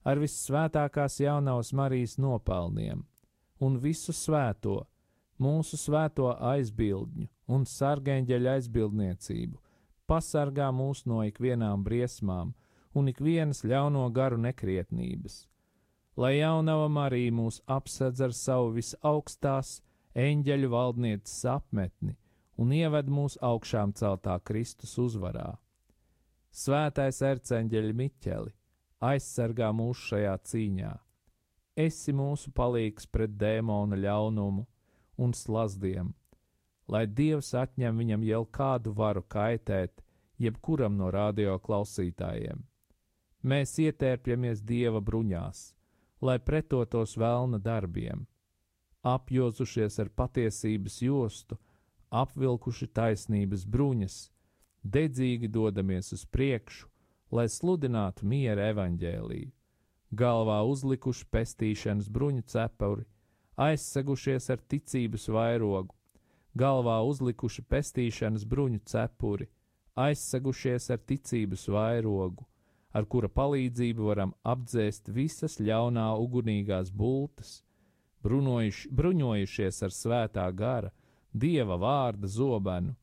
ar 0.03 0.19
vissvētākās 0.19 1.21
jaunās 1.21 1.71
Marijas 1.73 2.17
nopelniem 2.19 3.05
un 3.63 3.77
visu 3.81 4.13
svēto, 4.13 4.81
mūsu 5.41 5.77
svēto 5.77 6.31
aizbildņu 6.53 7.27
un 7.53 7.65
sargeņģeļa 7.69 8.55
aizbildniecību, 8.57 9.59
pasargā 10.09 10.69
mūs 10.73 11.05
no 11.09 11.21
ikvienām 11.27 11.83
briesmām 11.85 12.53
un 12.97 13.11
ikvienas 13.11 13.63
ļauno 13.67 14.07
garu 14.13 14.39
nekrietnības. 14.41 15.45
Lai 16.17 16.39
jaunava 16.39 16.87
Marija 16.89 17.33
mūs 17.33 17.61
apsedz 17.69 18.23
ar 18.25 18.33
savu 18.33 18.71
visaugstās, 18.79 19.81
eņģeļu 20.17 20.69
valdnieces 20.73 21.43
apmetni 21.51 22.15
un 22.57 22.73
ieved 22.73 23.09
mūs 23.13 23.37
augšām 23.45 23.93
celtā 23.93 24.39
Kristus 24.41 24.95
uzvarā. 24.97 25.51
Svētais 26.49 27.21
erceņģeļi 27.21 27.93
Miķeli, 27.93 28.53
aizsargā 29.05 29.69
mūs 29.77 30.01
šajā 30.09 30.33
cīņā. 30.49 30.93
Esi 31.77 32.15
mūsu 32.17 32.49
palīgs 32.57 33.05
pret 33.13 33.35
dēmona 33.37 33.99
ļaunumu 34.01 34.65
un 35.17 35.33
slazdiem, 35.33 36.13
lai 36.87 37.05
Dievs 37.07 37.53
atņem 37.57 37.97
viņam 38.03 38.23
jau 38.23 38.43
kādu 38.59 38.93
varu 38.93 39.25
kaitēt 39.27 40.03
jebkuram 40.39 40.97
no 40.97 41.11
radio 41.11 41.57
klausītājiem. 41.59 42.63
Mēs 43.43 43.77
ietērpjamies 43.81 44.63
Dieva 44.63 45.01
bruņās, 45.01 45.73
lai 46.21 46.39
pretotos 46.39 47.17
vēlna 47.17 47.59
darbiem 47.61 48.25
apjozušies 49.07 49.99
ar 49.99 50.09
patiesības 50.09 51.01
jostu, 51.01 51.57
apvilkuši 52.11 52.87
taisnības 52.87 53.65
bruņas, 53.65 54.15
dedzīgi 54.83 55.49
dodamies 55.51 56.13
uz 56.15 56.25
priekšu, 56.25 56.87
lai 57.31 57.47
sludinātu 57.51 58.27
miera 58.27 58.69
evaņģēlīju, 58.73 59.51
galvā 60.21 60.61
uzlikuši 60.71 61.27
pestīšanas 61.31 62.09
bruņu 62.09 62.45
cepuri, 62.53 63.05
aizsegušies 63.57 64.49
ar 64.53 64.61
ticības 64.69 65.27
vairogu, 65.33 65.95
galvā 66.57 66.99
uzlikuši 67.09 67.63
pestīšanas 67.69 68.45
bruņu 68.49 68.83
cepuri, 68.85 69.47
aizsegušies 69.97 70.91
ar 70.93 71.01
ticības 71.09 71.67
vairogu, 71.73 72.45
ar 72.93 73.05
kura 73.05 73.29
palīdzību 73.29 74.09
varam 74.09 74.33
apdzēst 74.45 75.09
visas 75.13 75.57
ļaunā 75.59 76.07
ugunīgās 76.21 76.93
bultas, 76.93 77.63
brunojuši, 78.25 78.89
bruņojušies 78.93 79.83
ar 79.85 79.93
svētā 79.93 80.47
gara, 80.53 80.93
dieva 81.33 81.77
vārda 81.81 82.29
zobenu, 82.29 82.95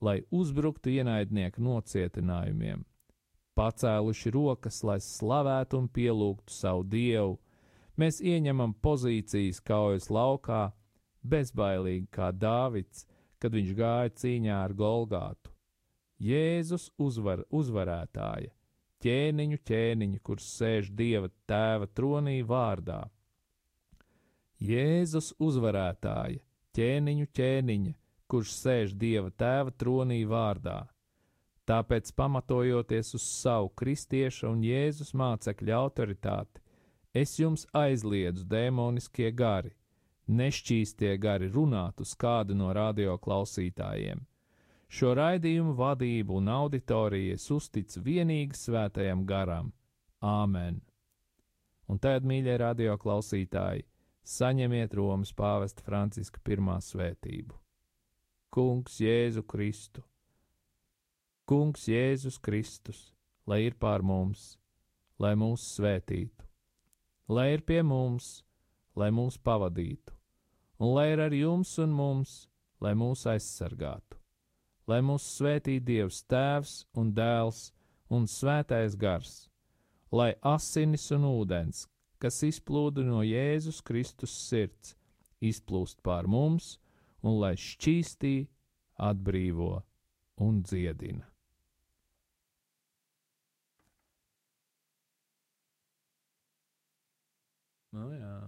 lai 0.00 0.20
uzbruktu 0.30 0.90
ienaidnieku 0.90 1.62
nocietinājumiem, 1.62 2.82
pacēluši 3.58 4.32
rokas, 4.34 4.82
lai 4.86 4.98
slavētu 5.04 5.82
un 5.82 5.88
pielūgtu 5.92 6.54
savu 6.54 6.86
dievu, 6.88 7.36
mēs 8.00 8.20
ieņemam 8.24 8.74
pozīcijas 8.84 9.60
kaujas 9.60 10.08
laukā, 10.10 10.70
bezbailīgi 11.20 12.08
kā 12.16 12.30
Dāvids, 12.32 13.06
kad 13.40 13.54
viņš 13.56 13.76
gāja 13.76 14.16
cīņā 14.22 14.56
ar 14.64 14.74
Golgātu. 14.76 15.52
Jēzus 16.20 16.90
uzvar, 17.00 17.44
uzvarētāja, 17.48 18.52
ķēniņu 19.00 19.62
ķēniņu, 19.68 20.20
kurš 20.24 20.50
sēž 20.56 20.92
Dieva 20.96 21.32
tēva 21.48 21.88
tronī 21.96 22.40
vārdā 22.44 23.06
Jēzus 24.60 25.30
uzvarētāja, 25.40 26.36
ķēniņu 26.76 27.28
ķēniņa, 27.32 27.92
kurš 28.28 28.50
sēž 28.58 28.90
Dieva 28.92 29.30
tēva 29.32 29.72
tronī 29.72 30.18
vārdā. 30.28 30.82
Tāpēc, 31.64 32.10
pamatojoties 32.12 33.14
uz 33.16 33.24
savu 33.24 33.70
kristieša 33.80 34.50
un 34.50 34.60
Jēzus 34.66 35.14
mācekļa 35.16 35.78
autoritāti, 35.78 36.59
es 37.14 37.36
jums 37.38 37.66
aizliedzu 37.74 38.44
dēmoniskie 38.46 39.30
gari, 39.34 39.72
nešķīstie 40.30 41.16
gari 41.18 41.50
runāt 41.50 42.00
uz 42.00 42.14
kādu 42.14 42.54
no 42.54 42.72
radio 42.72 43.16
klausītājiem. 43.18 44.26
Šo 44.90 45.14
raidījumu 45.14 45.76
vadību 45.78 46.40
un 46.40 46.50
auditorijas 46.50 47.46
uztic 47.54 47.94
vienīgi 48.04 48.58
svētajam 48.58 49.24
garam. 49.26 49.72
Āmen! 50.20 50.80
Un 51.90 51.98
tad, 51.98 52.26
mīļie 52.26 52.56
radio 52.58 52.96
klausītāji, 52.98 53.86
saņemiet 54.26 54.94
Romas 54.94 55.32
pāvesta 55.34 55.82
Franciska 55.86 56.42
pirmā 56.44 56.78
svētību. 56.82 57.54
Kungs 58.50 58.98
Jēzu 59.02 59.42
Kristu, 59.46 60.02
Kungs 61.50 61.88
Jēzus 61.90 62.38
Kristus, 62.38 62.98
lai 63.46 63.64
ir 63.66 63.74
pār 63.74 64.04
mums, 64.06 64.52
lai 65.18 65.32
mūs 65.38 65.64
svētītu, 65.74 66.49
lai 67.30 67.52
ir 67.54 67.60
pie 67.62 67.78
mums, 67.86 68.40
lai 68.98 69.12
mūs 69.14 69.36
pavadītu, 69.38 70.14
un 70.82 70.96
lai 70.96 71.12
ir 71.12 71.20
ar 71.22 71.34
jums 71.36 71.76
un 71.78 71.92
mums, 71.94 72.32
lai 72.82 72.90
mūs 72.98 73.22
aizsargātu, 73.30 74.18
lai 74.90 74.98
mūs 75.06 75.28
svētī 75.36 75.76
Dievs 75.78 76.24
Tēvs 76.26 76.72
un 76.98 77.12
Dēls 77.14 77.68
un 78.10 78.26
Svētais 78.26 78.98
Gars, 78.98 79.46
lai 80.10 80.32
asinis 80.42 81.06
un 81.14 81.28
ūdens, 81.30 81.84
kas 82.18 82.42
izplūda 82.48 83.06
no 83.06 83.22
Jēzus 83.22 83.78
Kristus 83.86 84.34
sirds, 84.48 84.96
izplūst 85.38 86.02
pār 86.02 86.26
mums 86.26 86.80
un 87.22 87.38
lai 87.38 87.54
šķīstī, 87.54 88.48
atbrīvo 88.98 89.76
un 90.42 90.64
dziedina. 90.66 91.29
Nu, 97.92 98.10
jā. 98.14 98.39